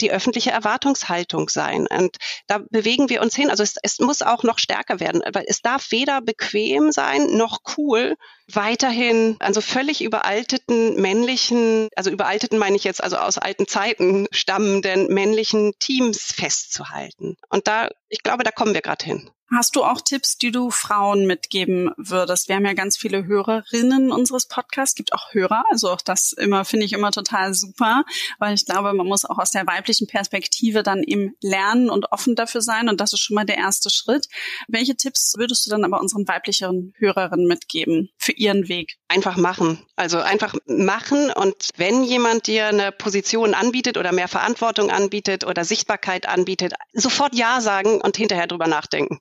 die 0.00 0.10
öffentliche 0.10 0.50
Erwartungshaltung 0.50 1.50
sein. 1.50 1.86
Und 1.86 2.16
da 2.46 2.60
bewegen 2.70 3.10
wir 3.10 3.20
uns 3.20 3.36
hin. 3.36 3.50
Also 3.50 3.62
es, 3.62 3.74
es 3.82 3.98
muss 3.98 4.22
auch 4.22 4.42
noch 4.42 4.58
stärker 4.58 5.00
werden, 5.00 5.22
weil 5.32 5.44
es 5.46 5.60
darf 5.60 5.90
weder 5.90 6.22
bequem 6.22 6.92
sein 6.92 7.36
noch 7.36 7.58
cool, 7.76 8.16
weiterhin 8.54 9.36
an 9.40 9.54
so 9.54 9.60
völlig 9.60 10.02
überalteten 10.02 11.00
männlichen, 11.00 11.88
also 11.96 12.10
überalteten 12.10 12.58
meine 12.58 12.76
ich 12.76 12.84
jetzt 12.84 13.02
also 13.02 13.16
aus 13.16 13.38
alten 13.38 13.66
Zeiten 13.66 14.26
stammenden 14.30 15.12
männlichen 15.12 15.72
Teams 15.78 16.32
festzuhalten. 16.32 17.36
Und 17.48 17.68
da, 17.68 17.88
ich 18.08 18.22
glaube, 18.22 18.44
da 18.44 18.50
kommen 18.50 18.74
wir 18.74 18.82
gerade 18.82 19.04
hin. 19.04 19.30
Hast 19.52 19.74
du 19.74 19.82
auch 19.82 20.00
Tipps, 20.00 20.38
die 20.38 20.52
du 20.52 20.70
Frauen 20.70 21.26
mitgeben 21.26 21.90
würdest? 21.96 22.48
Wir 22.48 22.54
haben 22.54 22.66
ja 22.66 22.72
ganz 22.72 22.96
viele 22.96 23.24
Hörerinnen 23.24 24.12
unseres 24.12 24.46
Podcasts, 24.46 24.94
gibt 24.94 25.12
auch 25.12 25.34
Hörer, 25.34 25.64
also 25.70 25.90
auch 25.90 26.00
das 26.00 26.32
immer 26.32 26.64
finde 26.64 26.86
ich 26.86 26.92
immer 26.92 27.10
total 27.10 27.52
super, 27.52 28.04
weil 28.38 28.54
ich 28.54 28.64
glaube, 28.64 28.92
man 28.92 29.08
muss 29.08 29.24
auch 29.24 29.38
aus 29.38 29.50
der 29.50 29.66
weiblichen 29.66 30.06
Perspektive 30.06 30.84
dann 30.84 31.02
eben 31.02 31.34
lernen 31.42 31.90
und 31.90 32.12
offen 32.12 32.36
dafür 32.36 32.60
sein 32.60 32.88
und 32.88 33.00
das 33.00 33.12
ist 33.12 33.20
schon 33.20 33.34
mal 33.34 33.44
der 33.44 33.58
erste 33.58 33.90
Schritt. 33.90 34.28
Welche 34.68 34.94
Tipps 34.94 35.34
würdest 35.36 35.66
du 35.66 35.70
dann 35.70 35.84
aber 35.84 36.00
unseren 36.00 36.28
weiblichen 36.28 36.94
Hörerinnen 36.98 37.48
mitgeben 37.48 38.10
für 38.18 38.32
ihren 38.32 38.68
Weg? 38.68 38.99
Einfach 39.10 39.36
machen. 39.36 39.84
Also 39.96 40.20
einfach 40.20 40.54
machen 40.66 41.32
und 41.32 41.70
wenn 41.76 42.04
jemand 42.04 42.46
dir 42.46 42.68
eine 42.68 42.92
Position 42.92 43.54
anbietet 43.54 43.98
oder 43.98 44.12
mehr 44.12 44.28
Verantwortung 44.28 44.88
anbietet 44.88 45.44
oder 45.44 45.64
Sichtbarkeit 45.64 46.28
anbietet, 46.28 46.74
sofort 46.92 47.34
Ja 47.34 47.60
sagen 47.60 48.00
und 48.00 48.16
hinterher 48.16 48.46
drüber 48.46 48.68
nachdenken. 48.68 49.18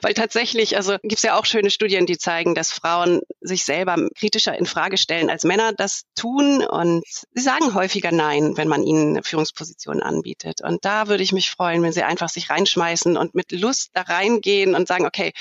Weil 0.00 0.14
tatsächlich, 0.14 0.76
also 0.76 0.96
gibt 1.02 1.18
es 1.18 1.22
ja 1.22 1.38
auch 1.38 1.44
schöne 1.44 1.70
Studien, 1.70 2.06
die 2.06 2.16
zeigen, 2.16 2.54
dass 2.54 2.72
Frauen 2.72 3.20
sich 3.42 3.66
selber 3.66 4.08
kritischer 4.18 4.56
in 4.56 4.64
Frage 4.64 4.96
stellen, 4.96 5.28
als 5.28 5.44
Männer 5.44 5.74
das 5.74 6.04
tun. 6.14 6.64
Und 6.64 7.04
sie 7.06 7.42
sagen 7.42 7.74
häufiger 7.74 8.12
Nein, 8.12 8.56
wenn 8.56 8.68
man 8.68 8.84
ihnen 8.84 9.10
eine 9.10 9.22
Führungsposition 9.22 10.02
anbietet. 10.02 10.62
Und 10.62 10.86
da 10.86 11.08
würde 11.08 11.22
ich 11.22 11.32
mich 11.32 11.50
freuen, 11.50 11.82
wenn 11.82 11.92
sie 11.92 12.04
einfach 12.04 12.30
sich 12.30 12.48
reinschmeißen 12.48 13.18
und 13.18 13.34
mit 13.34 13.52
Lust 13.52 13.90
da 13.92 14.00
reingehen 14.00 14.74
und 14.74 14.88
sagen, 14.88 15.04
okay, 15.04 15.34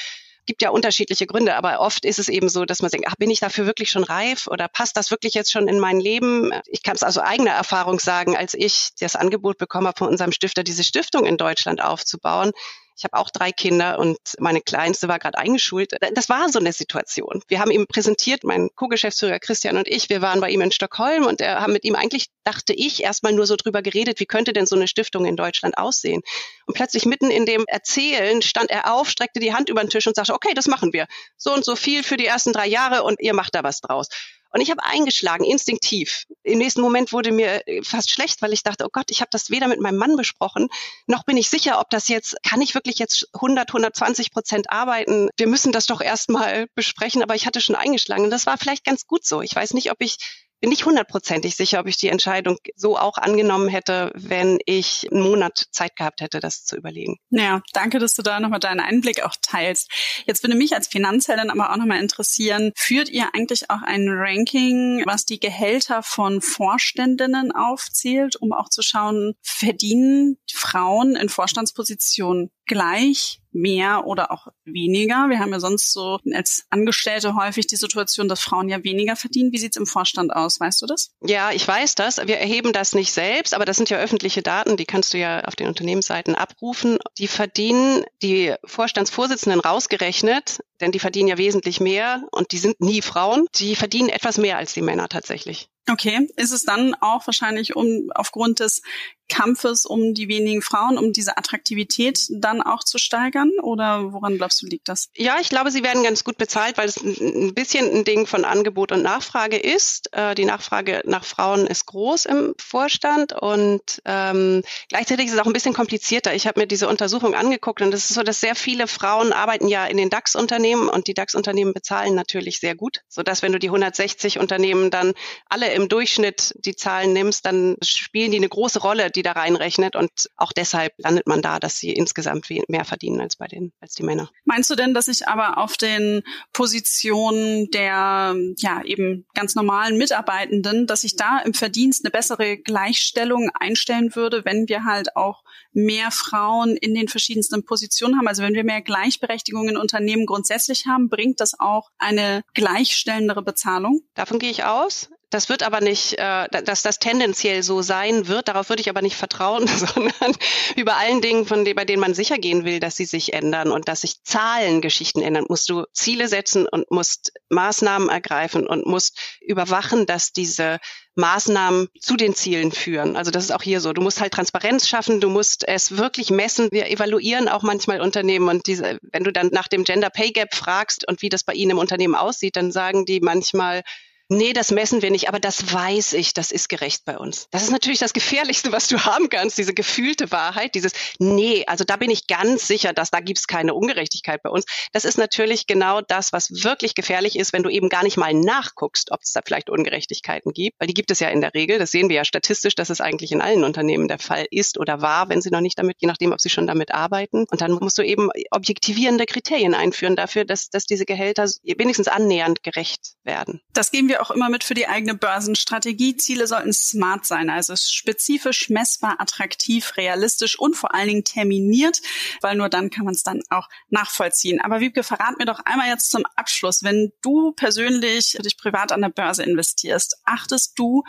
Gibt 0.46 0.62
ja 0.62 0.70
unterschiedliche 0.70 1.26
Gründe, 1.26 1.56
aber 1.56 1.80
oft 1.80 2.06
ist 2.06 2.20
es 2.20 2.30
eben 2.30 2.50
so, 2.50 2.66
dass 2.66 2.82
man 2.82 2.92
denkt, 2.92 3.08
ach, 3.10 3.16
bin 3.16 3.32
ich 3.32 3.40
dafür 3.40 3.66
wirklich 3.66 3.90
schon 3.90 4.04
reif 4.04 4.48
oder 4.48 4.68
passt 4.68 4.96
das 4.96 5.10
wirklich 5.10 5.34
jetzt 5.34 5.52
schon 5.52 5.68
in 5.68 5.80
mein 5.80 6.00
Leben? 6.00 6.52
Ich 6.68 6.84
kann 6.84 6.96
es 6.96 7.04
also 7.04 7.22
eigener 7.22 7.52
Erfahrung 7.52 8.00
sagen, 8.00 8.38
als 8.38 8.54
ich 8.54 8.90
das 9.00 9.16
Angebot 9.16 9.58
bekommen 9.58 9.88
habe 9.88 9.98
von 9.98 10.08
unserem 10.08 10.32
Stifter, 10.32 10.64
diese 10.64 10.84
Stiftung 10.84 11.26
in 11.26 11.38
Deutschland 11.38 11.82
aufzubauen, 11.82 12.52
ich 12.98 13.04
habe 13.04 13.18
auch 13.18 13.30
drei 13.30 13.52
Kinder 13.52 14.00
und 14.00 14.18
meine 14.40 14.62
Kleinste 14.62 15.08
war 15.08 15.20
gerade 15.20 15.38
eingeschult. 15.38 15.92
Das 16.14 16.30
war 16.30 16.48
so 16.50 16.60
eine 16.60 16.72
Situation. 16.72 17.42
Wir 17.48 17.60
haben 17.60 17.72
ihm 17.72 17.88
präsentiert, 17.88 18.44
mein 18.44 18.70
Co-Geschäftsführer 18.76 19.40
Christian 19.40 19.78
und 19.78 19.88
ich, 19.88 20.10
wir 20.10 20.22
waren 20.22 20.40
bei 20.40 20.50
ihm 20.50 20.62
in 20.62 20.72
Stockholm 20.72 21.26
und 21.26 21.42
er 21.42 21.62
haben 21.62 21.74
mit 21.74 21.84
ihm 21.84 21.96
eigentlich, 21.96 22.28
dachte 22.46 22.74
ich, 22.74 23.04
erstmal 23.04 23.34
nur 23.34 23.46
so 23.46 23.58
drüber 23.58 23.82
geredet, 23.82 24.20
wie 24.22 24.26
könnte 24.26 24.54
denn 24.54 24.66
so 24.66 24.76
eine 24.76 24.88
Stiftung 24.88 25.26
in 25.26 25.36
Deutschland 25.36 25.78
aussehen? 25.78 26.22
Und 26.68 26.76
plötzlich 26.76 27.06
mitten 27.06 27.30
in 27.32 27.46
dem 27.46 27.66
Erzählen 27.68 28.42
stand 28.42 28.72
er 28.72 28.94
auf, 28.94 29.10
streckte 29.10 29.42
die 29.42 29.54
Hand 29.54 29.70
über 29.70 29.82
den 29.82 29.90
Tisch 29.90 30.08
und 30.08 30.16
sagte, 30.16 30.34
okay, 30.34 30.54
das 30.54 30.68
machen 30.68 30.94
wir. 30.94 31.08
So 31.38 31.54
und 31.54 31.66
so 31.66 31.76
viel 31.76 32.02
für 32.02 32.16
die 32.16 32.26
ersten 32.26 32.54
drei 32.54 32.68
Jahre 32.68 33.04
und 33.04 33.20
ihr 33.20 33.34
macht 33.34 33.56
da 33.56 33.64
was 33.64 33.82
draus. 33.82 34.08
Und 34.56 34.62
ich 34.62 34.72
habe 34.72 34.86
eingeschlagen, 34.86 35.44
instinktiv. 35.44 36.24
Im 36.44 36.60
nächsten 36.60 36.80
Moment 36.80 37.12
wurde 37.12 37.34
mir 37.34 37.68
äh, 37.68 37.84
fast 37.84 38.10
schlecht, 38.10 38.42
weil 38.42 38.54
ich 38.54 38.64
dachte, 38.64 38.86
oh 38.86 38.90
Gott, 38.90 39.12
ich 39.12 39.20
habe 39.20 39.28
das 39.30 39.50
weder 39.50 39.68
mit 39.68 39.82
meinem 39.82 39.98
Mann 39.98 40.16
besprochen, 40.16 40.70
noch 41.08 41.26
bin 41.26 41.36
ich 41.36 41.50
sicher, 41.50 41.78
ob 41.82 41.90
das 41.90 42.08
jetzt, 42.08 42.38
kann 42.42 42.62
ich 42.62 42.74
wirklich 42.74 42.98
jetzt 42.98 43.28
100, 43.34 43.68
120 43.68 44.32
Prozent 44.32 44.72
arbeiten? 44.72 45.30
Wir 45.36 45.48
müssen 45.48 45.74
das 45.74 45.88
doch 45.88 46.00
erstmal 46.00 46.68
besprechen, 46.74 47.22
aber 47.22 47.36
ich 47.36 47.46
hatte 47.46 47.60
schon 47.60 47.76
eingeschlagen. 47.76 48.24
Und 48.24 48.30
das 48.30 48.46
war 48.46 48.58
vielleicht 48.58 48.86
ganz 48.86 49.08
gut 49.08 49.26
so. 49.26 49.42
Ich 49.42 49.54
weiß 49.54 49.74
nicht, 49.74 49.92
ob 49.92 49.98
ich 50.00 50.45
bin 50.62 50.70
nicht 50.70 50.86
hundertprozentig 50.86 51.56
sicher, 51.56 51.80
ob 51.80 51.88
ich 51.88 51.98
die 51.98 52.10
Entscheidung 52.10 52.58
so 52.76 52.98
auch 52.98 53.18
angenommen 53.18 53.68
hätte, 53.68 54.12
wenn 54.16 54.60
ich 54.66 55.08
einen 55.12 55.22
Monat 55.22 55.68
Zeit 55.72 55.96
gehabt 55.96 56.22
hätte, 56.22 56.40
das 56.40 56.66
zu 56.66 56.76
überlegen. 56.76 57.18
Ja, 57.30 57.62
danke, 57.74 58.00
dass 58.00 58.16
du 58.16 58.22
da 58.22 58.40
nochmal 58.40 58.60
deinen 58.60 58.80
Einblick 58.80 59.24
auch 59.24 59.36
teilst. 59.42 59.92
Jetzt 60.26 60.44
würde 60.44 60.56
mich 60.56 60.74
als 60.74 60.88
Finanzheldin 60.88 61.50
aber 61.50 61.72
auch 61.72 61.78
nochmal 61.78 62.02
interessieren, 62.02 62.72
führt 62.76 63.10
ihr 63.10 63.30
eigentlich 63.34 63.70
auch 63.70 63.82
ein 63.82 64.08
Ranking, 64.10 65.04
was 65.06 65.26
die 65.26 65.40
Gehälter 65.40 66.04
von 66.04 66.42
Vorständinnen 66.42 67.52
aufzählt, 67.52 68.36
um 68.36 68.54
auch 68.54 68.70
zu 68.70 68.82
schauen, 68.82 69.36
verdienen 69.42 70.38
Frauen 70.52 71.16
in 71.16 71.30
Vorstandspositionen 71.30 72.52
gleich 72.66 73.42
mehr 73.56 74.06
oder 74.06 74.32
auch 74.32 74.48
weniger. 74.66 75.30
Wir 75.30 75.40
haben 75.40 75.52
ja 75.52 75.60
sonst 75.60 75.94
so 75.94 76.20
als 76.34 76.66
Angestellte 76.70 77.36
häufig 77.36 77.68
die 77.68 77.78
Situation, 77.78 78.28
dass 78.28 78.42
Frauen 78.42 78.68
ja 78.68 78.84
weniger 78.84 79.16
verdienen. 79.16 79.54
Wie 79.54 79.58
sieht's 79.58 79.78
im 79.78 79.86
Vorstand 79.86 80.36
aus? 80.36 80.60
Weißt 80.60 80.82
du 80.82 80.86
das? 80.86 81.12
Ja, 81.22 81.52
ich 81.52 81.66
weiß 81.66 81.96
das. 81.96 82.18
Wir 82.18 82.38
erheben 82.38 82.74
das 82.74 82.94
nicht 82.94 83.14
selbst, 83.14 83.54
aber 83.54 83.64
das 83.64 83.78
sind 83.78 83.90
ja 83.90 83.98
öffentliche 83.98 84.42
Daten, 84.42 84.76
die 84.76 84.86
kannst 84.86 85.14
du 85.14 85.18
ja 85.18 85.46
auf 85.46 85.56
den 85.56 85.68
Unternehmensseiten 85.68 86.36
abrufen. 86.36 86.98
Die 87.18 87.30
verdienen 87.30 88.04
die 88.22 88.54
Vorstandsvorsitzenden 88.66 89.62
rausgerechnet, 89.62 90.60
denn 90.82 90.92
die 90.92 91.00
verdienen 91.00 91.30
ja 91.30 91.38
wesentlich 91.38 91.80
mehr 91.80 92.24
und 92.32 92.52
die 92.52 92.58
sind 92.58 92.80
nie 92.82 93.02
Frauen. 93.02 93.48
Die 93.56 93.76
verdienen 93.76 94.10
etwas 94.10 94.38
mehr 94.38 94.58
als 94.58 94.74
die 94.74 94.82
Männer 94.82 95.10
tatsächlich. 95.10 95.70
Okay, 95.88 96.28
ist 96.36 96.52
es 96.52 96.64
dann 96.64 96.96
auch 97.00 97.28
wahrscheinlich 97.28 97.76
um 97.76 98.10
aufgrund 98.16 98.60
des 98.60 98.82
Kampfes 99.28 99.86
um 99.86 100.14
die 100.14 100.28
wenigen 100.28 100.62
Frauen, 100.62 100.98
um 100.98 101.12
diese 101.12 101.38
Attraktivität 101.38 102.28
dann 102.30 102.62
auch 102.62 102.84
zu 102.84 102.98
steigern? 102.98 103.52
Oder 103.62 104.14
woran 104.14 104.38
glaubst 104.38 104.62
du, 104.62 104.68
liegt 104.68 104.88
das? 104.88 105.10
Ja, 105.16 105.38
ich 105.40 105.50
glaube, 105.50 105.72
sie 105.72 105.84
werden 105.84 106.04
ganz 106.04 106.24
gut 106.24 106.38
bezahlt, 106.38 106.78
weil 106.78 106.88
es 106.88 106.98
ein 106.98 107.54
bisschen 107.54 107.92
ein 107.92 108.04
Ding 108.04 108.28
von 108.28 108.46
Angebot 108.46 108.92
und 108.92 109.02
Nachfrage 109.02 109.58
ist. 109.58 110.10
Äh, 110.14 110.36
die 110.36 110.46
Nachfrage 110.46 111.02
nach 111.06 111.24
Frauen 111.24 111.68
ist 111.68 111.86
groß 111.86 112.26
im 112.26 112.56
Vorstand 112.58 113.34
und 113.34 114.02
ähm, 114.06 114.64
gleichzeitig 114.90 115.28
ist 115.28 115.34
es 115.34 115.40
auch 115.40 115.48
ein 115.48 115.54
bisschen 115.54 115.74
komplizierter. 115.74 116.34
Ich 116.34 116.48
habe 116.48 116.60
mir 116.60 116.68
diese 116.68 116.88
Untersuchung 116.88 117.36
angeguckt 117.36 117.82
und 117.82 117.94
es 117.94 118.10
ist 118.10 118.16
so, 118.16 118.24
dass 118.24 118.42
sehr 118.42 118.56
viele 118.56 118.88
Frauen 118.88 119.34
arbeiten 119.34 119.68
ja 119.68 119.86
in 119.86 119.98
den 119.98 120.10
DAX-Unternehmen 120.10 120.65
und 120.74 121.08
die 121.08 121.14
DAX-Unternehmen 121.14 121.74
bezahlen 121.74 122.16
natürlich 122.16 122.60
sehr 122.60 122.76
gut, 122.76 123.02
sodass 123.08 123.42
wenn 123.42 123.52
du 123.52 123.60
die 123.60 123.68
160 123.68 124.40
Unternehmen 124.40 124.92
dann 124.92 125.14
alle 125.48 125.74
im 125.74 125.90
Durchschnitt 125.90 126.54
die 126.58 126.76
Zahlen 126.76 127.14
nimmst, 127.14 127.46
dann 127.46 127.78
spielen 127.84 128.32
die 128.32 128.38
eine 128.38 128.50
große 128.50 128.80
Rolle 128.80 129.10
die 129.10 129.22
da 129.22 129.34
reinrechnet. 129.34 129.96
Und 129.96 130.30
auch 130.36 130.52
deshalb 130.52 130.94
landet 130.98 131.28
man 131.28 131.42
da, 131.42 131.60
dass 131.60 131.78
sie 131.78 131.92
insgesamt 131.92 132.50
mehr 132.68 132.86
verdienen 132.86 133.22
als 133.22 133.36
bei 133.36 133.48
den, 133.48 133.72
als 133.80 133.94
die 133.94 134.04
Männer. 134.04 134.30
Meinst 134.44 134.70
du 134.70 134.76
denn, 134.76 134.94
dass 134.94 135.08
ich 135.08 135.28
aber 135.28 135.58
auf 135.58 135.78
den 135.78 136.24
Positionen 136.54 137.70
der, 137.72 138.36
ja, 138.58 138.84
eben 138.84 139.26
ganz 139.34 139.56
normalen 139.56 139.98
Mitarbeitenden, 139.98 140.88
dass 140.88 141.04
ich 141.04 141.16
da 141.16 141.40
im 141.40 141.54
Verdienst 141.54 142.06
eine 142.06 142.12
bessere 142.12 142.58
Gleichstellung 142.58 143.50
einstellen 143.54 144.16
würde, 144.16 144.46
wenn 144.46 144.68
wir 144.68 144.86
halt 144.86 145.16
auch 145.16 145.44
mehr 145.72 146.12
Frauen 146.12 146.78
in 146.78 146.94
den 146.94 147.08
verschiedensten 147.08 147.66
Positionen 147.66 148.18
haben? 148.18 148.28
Also 148.28 148.44
wenn 148.44 148.54
wir 148.54 148.64
mehr 148.64 148.82
Gleichberechtigung 148.82 149.70
in 149.70 149.78
Unternehmen 149.78 150.26
grundsätzlich 150.26 150.55
haben, 150.86 151.10
bringt 151.10 151.40
das 151.40 151.60
auch 151.60 151.90
eine 151.98 152.42
gleichstellendere 152.54 153.44
Bezahlung? 153.44 154.02
Davon 154.14 154.40
gehe 154.40 154.52
ich 154.52 154.64
aus. 154.64 155.10
Das 155.30 155.50
wird 155.50 155.64
aber 155.64 155.82
nicht, 155.82 156.14
äh, 156.18 156.48
dass 156.50 156.82
das 156.82 157.00
tendenziell 157.00 157.64
so 157.64 157.82
sein 157.82 158.28
wird. 158.28 158.48
Darauf 158.48 158.70
würde 158.70 158.82
ich 158.82 158.90
aber 158.90 159.02
nicht 159.02 159.16
vertrauen, 159.16 159.68
sondern 159.68 160.34
über 160.76 160.98
allen 160.98 161.22
Dingen, 161.22 161.46
von 161.46 161.66
denen, 161.66 161.76
bei 161.76 161.86
denen 161.86 162.02
man 162.02 162.14
sicher 162.14 162.38
gehen 162.38 162.66
will, 162.66 162.80
dass 162.80 162.96
sie 162.96 163.06
sich 163.06 163.34
ändern 163.34 163.72
und 163.72 163.88
dass 163.88 164.02
sich 164.02 164.24
Zahlengeschichten 164.24 165.22
ändern, 165.22 165.46
musst 165.50 165.70
du 165.70 165.86
Ziele 165.94 166.28
setzen 166.28 166.68
und 166.68 166.90
musst 166.92 167.34
Maßnahmen 167.50 168.10
ergreifen 168.10 168.68
und 168.68 168.86
musst 168.86 169.20
überwachen, 169.42 170.06
dass 170.06 170.32
diese 170.32 170.80
Maßnahmen 171.16 171.88
zu 172.00 172.18
den 172.18 172.36
Zielen 172.36 172.72
führen. 172.72 173.16
Also 173.16 173.32
das 173.32 173.46
ist 173.46 173.52
auch 173.52 173.62
hier 173.62 173.80
so. 173.80 173.94
Du 173.94 174.02
musst 174.02 174.20
halt 174.20 174.34
Transparenz 174.34 174.88
schaffen, 174.88 175.22
du 175.22 175.30
musst 175.30 175.68
es 175.68 175.98
wirklich 175.98 176.30
messen. 176.30 176.70
Wir 176.72 176.90
evaluieren 176.90 177.48
auch 177.48 177.64
manchmal 177.64 178.02
Unternehmen 178.02 178.50
und 178.50 178.68
diese, 178.68 179.00
wenn 179.02 179.24
du 179.24 179.32
dann 179.32 179.48
nach 179.48 179.68
dem 179.68 179.86
Gender 179.86 180.10
Pay 180.10 180.32
Gap 180.32 180.54
fragst 180.54 181.08
und 181.08 181.22
wie 181.22 181.30
das 181.30 181.44
bei 181.44 181.54
ihnen 181.54 181.72
im 181.72 181.78
Unternehmen 181.78 182.16
aussieht, 182.16 182.58
dann 182.58 182.72
sagen 182.72 183.06
die 183.06 183.22
manchmal, 183.22 183.84
nee, 184.30 184.54
das 184.54 184.72
messen 184.72 185.02
wir 185.02 185.12
nicht, 185.12 185.28
aber 185.30 185.40
das 185.40 185.74
weiß 185.74 186.14
ich, 186.14 186.34
das 186.34 186.52
ist 186.52 186.70
gerecht 186.70 187.06
bei 187.06 187.18
uns. 187.18 187.48
Das 187.52 187.64
ist 187.64 187.72
natürlich 187.72 188.00
das 188.00 188.14
Gefährlichste, 188.14 188.72
was 188.72 188.88
du 188.88 189.00
haben 189.06 189.30
kannst, 189.30 189.58
diese 189.58 189.74
gefühlte 189.74 190.32
Wahrheit, 190.32 190.76
dieses, 190.76 190.94
nee, 191.20 191.64
also 191.68 191.84
da 191.84 191.98
bin 191.98 192.10
ich 192.10 192.28
ganz 192.28 192.68
sicher, 192.68 192.94
dass 192.94 193.12
da 193.12 193.20
gibt's 193.20 193.48
keine 193.48 193.74
Ungerechtigkeit 193.74 194.42
bei 194.44 194.50
uns. 194.50 194.66
Das 194.92 195.06
ist 195.06 195.18
natürlich 195.18 195.68
genau 195.68 196.02
das, 196.02 196.34
was 196.34 196.64
wirklich 196.64 196.96
gefährlich 196.96 197.38
ist, 197.38 197.54
wenn 197.54 197.64
du 197.64 197.70
eben 197.70 197.90
gar 197.90 198.04
nicht 198.04 198.18
mal 198.18 198.34
nachguckst, 198.34 199.12
ob 199.12 199.22
es 199.22 199.32
da 199.32 199.42
vielleicht 199.46 199.70
Ungerechtigkeiten 199.70 200.54
gibt, 200.54 200.80
weil 200.80 200.88
die 200.88 200.94
gibt 200.94 201.12
es 201.12 201.20
ja 201.20 201.30
in 201.30 201.42
der 201.42 201.54
Regel. 201.54 201.78
Das 201.80 201.92
sehen 201.92 202.10
wir 202.10 202.16
ja 202.16 202.26
statistisch, 202.26 202.76
dass 202.76 202.90
es 202.90 203.02
eigentlich 203.02 203.32
in 203.32 203.42
allen 203.42 203.64
Unternehmen 203.64 204.08
der 204.08 204.20
Fall 204.20 204.46
ist 204.50 204.78
oder 204.78 205.02
war, 205.02 205.30
wenn 205.30 205.42
sie 205.42 205.50
noch 205.50 205.62
nicht 205.62 205.78
damit, 205.78 205.98
je 206.00 206.08
nachdem, 206.08 206.32
ob 206.32 206.42
sie 206.42 206.50
schon 206.50 206.68
damit 206.68 206.94
arbeiten. 206.94 207.46
Und 207.50 207.62
dann 207.62 207.72
musst 207.72 207.98
du 207.98 208.02
eben 208.02 208.30
objektivierende 208.52 209.26
Kriterien 209.26 209.74
einführen 209.74 210.16
dafür, 210.16 210.46
dass, 210.46 210.70
dass 210.70 210.86
diese 210.86 211.06
Gehälter 211.06 211.46
wenigstens 211.64 212.08
annähernd 212.08 212.64
gerecht 212.64 213.16
werden. 213.24 213.62
Das 213.74 213.92
geben 213.92 214.10
wir 214.10 214.15
wir 214.16 214.22
auch 214.22 214.32
immer 214.32 214.50
mit 214.50 214.64
für 214.64 214.74
die 214.74 214.88
eigene 214.88 215.14
Börsenstrategie. 215.14 216.16
Ziele 216.16 216.48
sollten 216.48 216.74
smart 216.74 217.26
sein, 217.26 217.50
also 217.50 217.76
spezifisch, 217.76 218.70
messbar, 218.70 219.18
attraktiv, 219.20 219.98
realistisch 219.98 220.58
und 220.58 220.76
vor 220.76 220.96
allen 220.96 221.08
Dingen 221.08 221.24
terminiert, 221.24 222.02
weil 222.42 222.56
nur 222.56 222.70
dann 222.70 222.90
kann 222.90 223.06
man 223.06 223.14
es 223.14 223.24
dann 223.24 223.42
auch 223.50 223.68
nachvollziehen. 223.90 224.62
Aber 224.62 224.80
Wiebke, 224.80 225.04
verrat 225.04 225.38
mir 225.38 225.46
doch 225.46 225.60
einmal 225.60 225.90
jetzt 225.90 226.12
zum 226.12 226.26
Abschluss, 226.36 226.84
wenn 226.84 227.12
du 227.22 227.52
persönlich 227.52 228.38
dich 228.44 228.58
privat 228.58 228.92
an 228.92 229.02
der 229.02 229.10
Börse 229.10 229.44
investierst, 229.44 230.18
achtest 230.24 230.80
du 230.80 231.04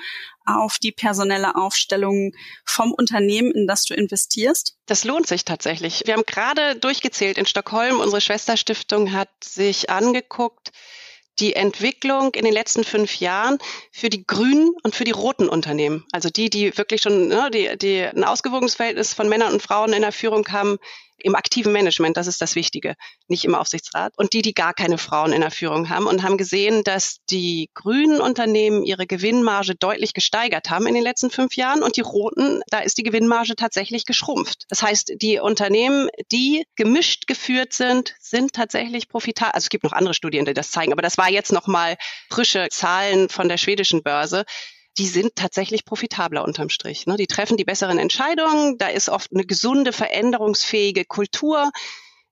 auf 0.45 0.79
die 0.79 0.93
personelle 0.93 1.57
Aufstellung 1.57 2.33
vom 2.65 2.93
Unternehmen, 2.93 3.53
in 3.53 3.67
das 3.67 3.85
du 3.85 3.95
investierst? 3.95 4.77
Das 4.87 5.05
lohnt 5.05 5.27
sich 5.27 5.45
tatsächlich. 5.45 6.03
Wir 6.07 6.15
haben 6.15 6.25
gerade 6.27 6.77
durchgezählt 6.77 7.39
in 7.39 7.47
Stockholm. 7.47 8.01
Unsere 8.01 8.21
Schwesterstiftung 8.21 9.13
hat 9.13 9.31
sich 9.43 9.91
angeguckt, 9.91 10.71
die 11.39 11.55
Entwicklung 11.55 12.35
in 12.35 12.45
den 12.45 12.55
letzten 12.55 12.85
fünf 12.85 13.21
Jahren 13.21 13.59
für 13.93 14.09
die 14.09 14.27
grünen 14.27 14.71
und 14.83 14.95
für 14.95 15.05
die 15.05 15.11
roten 15.11 15.49
Unternehmen. 15.49 16.05
Also 16.13 16.31
die, 16.31 16.51
die 16.51 16.77
wirklich 16.77 17.03
schon 17.03 17.29
ne, 17.29 17.51
die, 17.53 17.77
die 17.77 18.03
ein 18.03 18.25
ausgewogenes 18.25 18.75
Verhältnis 18.75 19.15
von 19.15 19.29
Männern 19.29 19.53
und 19.53 19.63
Frauen 19.63 19.93
in 19.93 20.03
der 20.03 20.13
Führung 20.13 20.49
haben, 20.49 20.79
im 21.19 21.35
aktiven 21.35 21.73
Management, 21.73 22.17
das 22.17 22.27
ist 22.27 22.41
das 22.41 22.55
Wichtige, 22.55 22.95
nicht 23.29 23.45
im 23.45 23.55
Aufsichtsrat. 23.55 24.13
Und 24.17 24.33
die, 24.33 24.43
die 24.43 24.55
gar 24.55 24.75
keine 24.75 24.99
Frauen 24.99 25.33
in 25.33 25.41
der 25.41 25.51
Führung 25.51 25.89
haben 25.89 26.07
und 26.07 26.23
haben 26.23 26.37
gesehen, 26.37 26.85
dass 26.85 27.19
die 27.31 27.71
grünen 27.75 28.21
Unternehmen 28.21 28.85
ihre 28.85 29.07
Gewinnmarge 29.07 29.75
deutlich 29.75 30.13
gesteigert 30.13 30.71
haben 30.71 30.87
in 30.87 30.95
den 30.95 31.03
letzten 31.03 31.31
fünf 31.31 31.57
Jahren 31.57 31.83
und 31.83 31.97
die 31.97 32.03
roten, 32.03 32.63
da 32.71 32.81
ist 32.81 32.99
die 32.99 33.03
Gewinnmarge 33.03 33.57
tatsächlich 33.57 34.05
geschrumpft. 34.05 34.65
Das 34.69 34.83
heißt, 34.83 35.15
die 35.21 35.39
Unternehmen, 35.39 36.09
die 36.33 36.65
gemischt 36.77 37.27
geführt 37.27 37.73
sind, 37.73 38.15
sind 38.21 38.53
tatsächlich 38.53 39.09
profitabel. 39.09 39.53
Also 39.55 39.67
es 39.67 39.71
gibt 39.71 39.85
noch 39.85 39.93
andere 39.93 40.15
Studien, 40.15 40.45
die 40.45 40.55
das 40.55 40.71
zeigen, 40.71 40.93
aber 40.93 41.03
das 41.03 41.19
war 41.19 41.31
jetzt 41.31 41.53
nochmal 41.53 41.97
frische 42.31 42.69
Zahlen 42.71 43.29
von 43.29 43.49
der 43.49 43.57
schwedischen 43.57 44.03
Börse 44.03 44.45
die 44.99 45.07
sind 45.07 45.37
tatsächlich 45.37 45.85
profitabler 45.85 46.45
unterm 46.45 46.69
Strich. 46.69 47.07
Ne? 47.07 47.17
Die 47.17 47.27
treffen 47.27 47.57
die 47.57 47.65
besseren 47.65 47.99
Entscheidungen, 47.99 48.79
da 48.79 48.89
ist 48.89 49.09
oft 49.09 49.33
eine 49.33 49.45
gesunde, 49.45 49.93
veränderungsfähige 49.93 51.05
Kultur. 51.05 51.71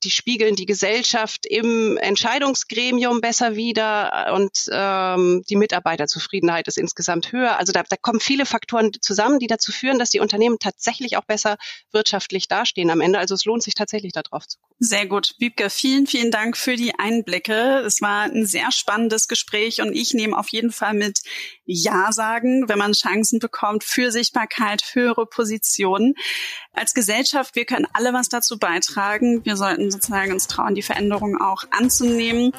Die 0.05 0.11
spiegeln 0.11 0.55
die 0.55 0.67
Gesellschaft 0.67 1.47
im 1.47 1.97
Entscheidungsgremium 1.97 3.21
besser 3.21 3.57
wider 3.57 4.33
und 4.35 4.53
ähm, 4.71 5.43
die 5.49 5.57
Mitarbeiterzufriedenheit 5.57 6.69
ist 6.69 6.79
insgesamt 6.79 7.33
höher. 7.33 7.59
Also 7.59 7.73
da, 7.73 7.83
da 7.83 7.97
kommen 7.97 8.21
viele 8.21 8.47
Faktoren 8.47 8.93
zusammen, 9.01 9.39
die 9.39 9.47
dazu 9.47 9.73
führen, 9.73 9.99
dass 9.99 10.11
die 10.11 10.21
Unternehmen 10.21 10.59
tatsächlich 10.59 11.17
auch 11.17 11.25
besser 11.25 11.57
wirtschaftlich 11.93 12.49
dastehen 12.49 12.91
am 12.91 13.01
Ende. 13.01 13.19
Also 13.19 13.35
es 13.35 13.45
lohnt 13.45 13.63
sich 13.63 13.75
tatsächlich 13.75 14.13
darauf 14.13 14.47
zu 14.47 14.59
gucken. 14.59 14.75
Sehr 14.81 15.07
gut. 15.07 15.35
Wiebke, 15.39 15.71
vielen, 15.71 16.07
vielen 16.07 16.31
Dank 16.31 16.57
für 16.57 16.77
die 16.77 16.99
Einblicke. 16.99 17.83
Es 17.87 18.03
war 18.03 18.25
ein 18.25 18.45
sehr 18.45 18.71
spannendes 18.73 19.29
Gespräch 19.29 19.81
und 19.81 19.95
ich 19.95 20.15
nehme 20.15 20.37
auf 20.37 20.49
jeden 20.49 20.73
Fall 20.73 20.95
mit 20.95 21.21
Ja 21.65 22.13
sagen, 22.13 22.69
wenn 22.69 22.79
man 22.79 22.93
Chancen 22.93 23.39
bekommt 23.39 23.85
für 23.85 24.11
Sichtbarkeit, 24.11 24.83
höhere 24.93 25.27
Positionen. 25.27 26.15
Als 26.73 26.93
Gesellschaft, 26.93 27.55
wir 27.55 27.65
können 27.65 27.87
alle 27.93 28.13
was 28.13 28.29
dazu 28.29 28.59
beitragen. 28.59 29.45
Wir 29.45 29.57
sollten 29.57 29.94
sozusagen 29.95 30.33
uns 30.33 30.47
trauen, 30.47 30.75
die 30.75 30.83
Veränderungen 30.83 31.41
auch 31.41 31.65
anzunehmen. 31.71 32.53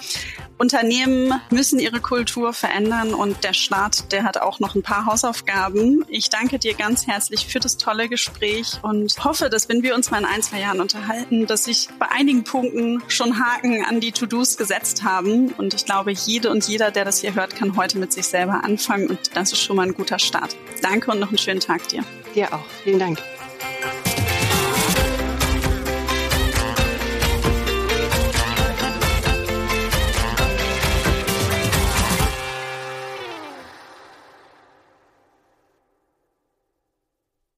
Unternehmen 0.58 1.34
müssen 1.52 1.80
ihre 1.80 2.00
Kultur 2.00 2.54
verändern 2.54 3.14
und 3.14 3.44
der 3.44 3.54
Staat, 3.54 4.12
der 4.12 4.24
hat 4.24 4.38
auch 4.38 4.60
noch 4.60 4.76
ein 4.76 4.84
paar 4.84 5.06
Hausaufgaben. 5.06 6.06
Ich 6.08 6.30
danke 6.30 6.60
dir 6.60 6.74
ganz 6.74 7.08
herzlich 7.08 7.48
für 7.48 7.60
das 7.60 7.78
tolle 7.78 8.08
Gespräch 8.10 8.80
und 8.82 9.14
hoffe, 9.24 9.50
dass 9.50 9.70
wenn 9.70 9.84
wir 9.84 9.96
uns 9.96 10.12
mal 10.12 10.20
in 10.20 10.26
ein, 10.26 10.42
zwei 10.42 10.62
Jahren 10.62 10.80
unterhalten, 10.82 11.46
dass 11.46 11.66
sich 11.66 11.90
bei 12.00 12.10
einigen 12.10 12.44
Punkten 12.44 13.04
schon 13.08 13.40
Haken 13.40 13.84
an 13.86 14.00
die 14.00 14.12
To-Dos 14.12 14.58
gesetzt 14.58 15.04
haben. 15.04 15.52
Und 15.52 15.74
ich 15.74 15.86
glaube, 15.86 16.12
jede 16.12 16.50
und 16.50 16.68
jeder, 16.68 16.92
der 16.92 17.06
das 17.06 17.20
hier 17.20 17.36
hört, 17.36 17.56
kann 17.56 17.76
heute 17.76 17.98
mit 17.98 18.14
sich 18.14 18.26
selber 18.28 18.64
anfangen 18.64 19.08
und 19.08 19.36
das 19.36 19.52
ist 19.52 19.62
schon 19.62 19.76
mal 19.76 19.88
ein 19.88 19.94
guter 19.94 20.20
Start. 20.20 20.56
Danke 20.82 21.12
und 21.12 21.20
noch 21.20 21.30
einen 21.30 21.38
schönen 21.38 21.60
Tag 21.60 21.88
dir. 21.90 22.04
Dir 22.34 22.54
auch. 22.54 22.66
Vielen 22.84 23.00
Dank. 23.00 23.20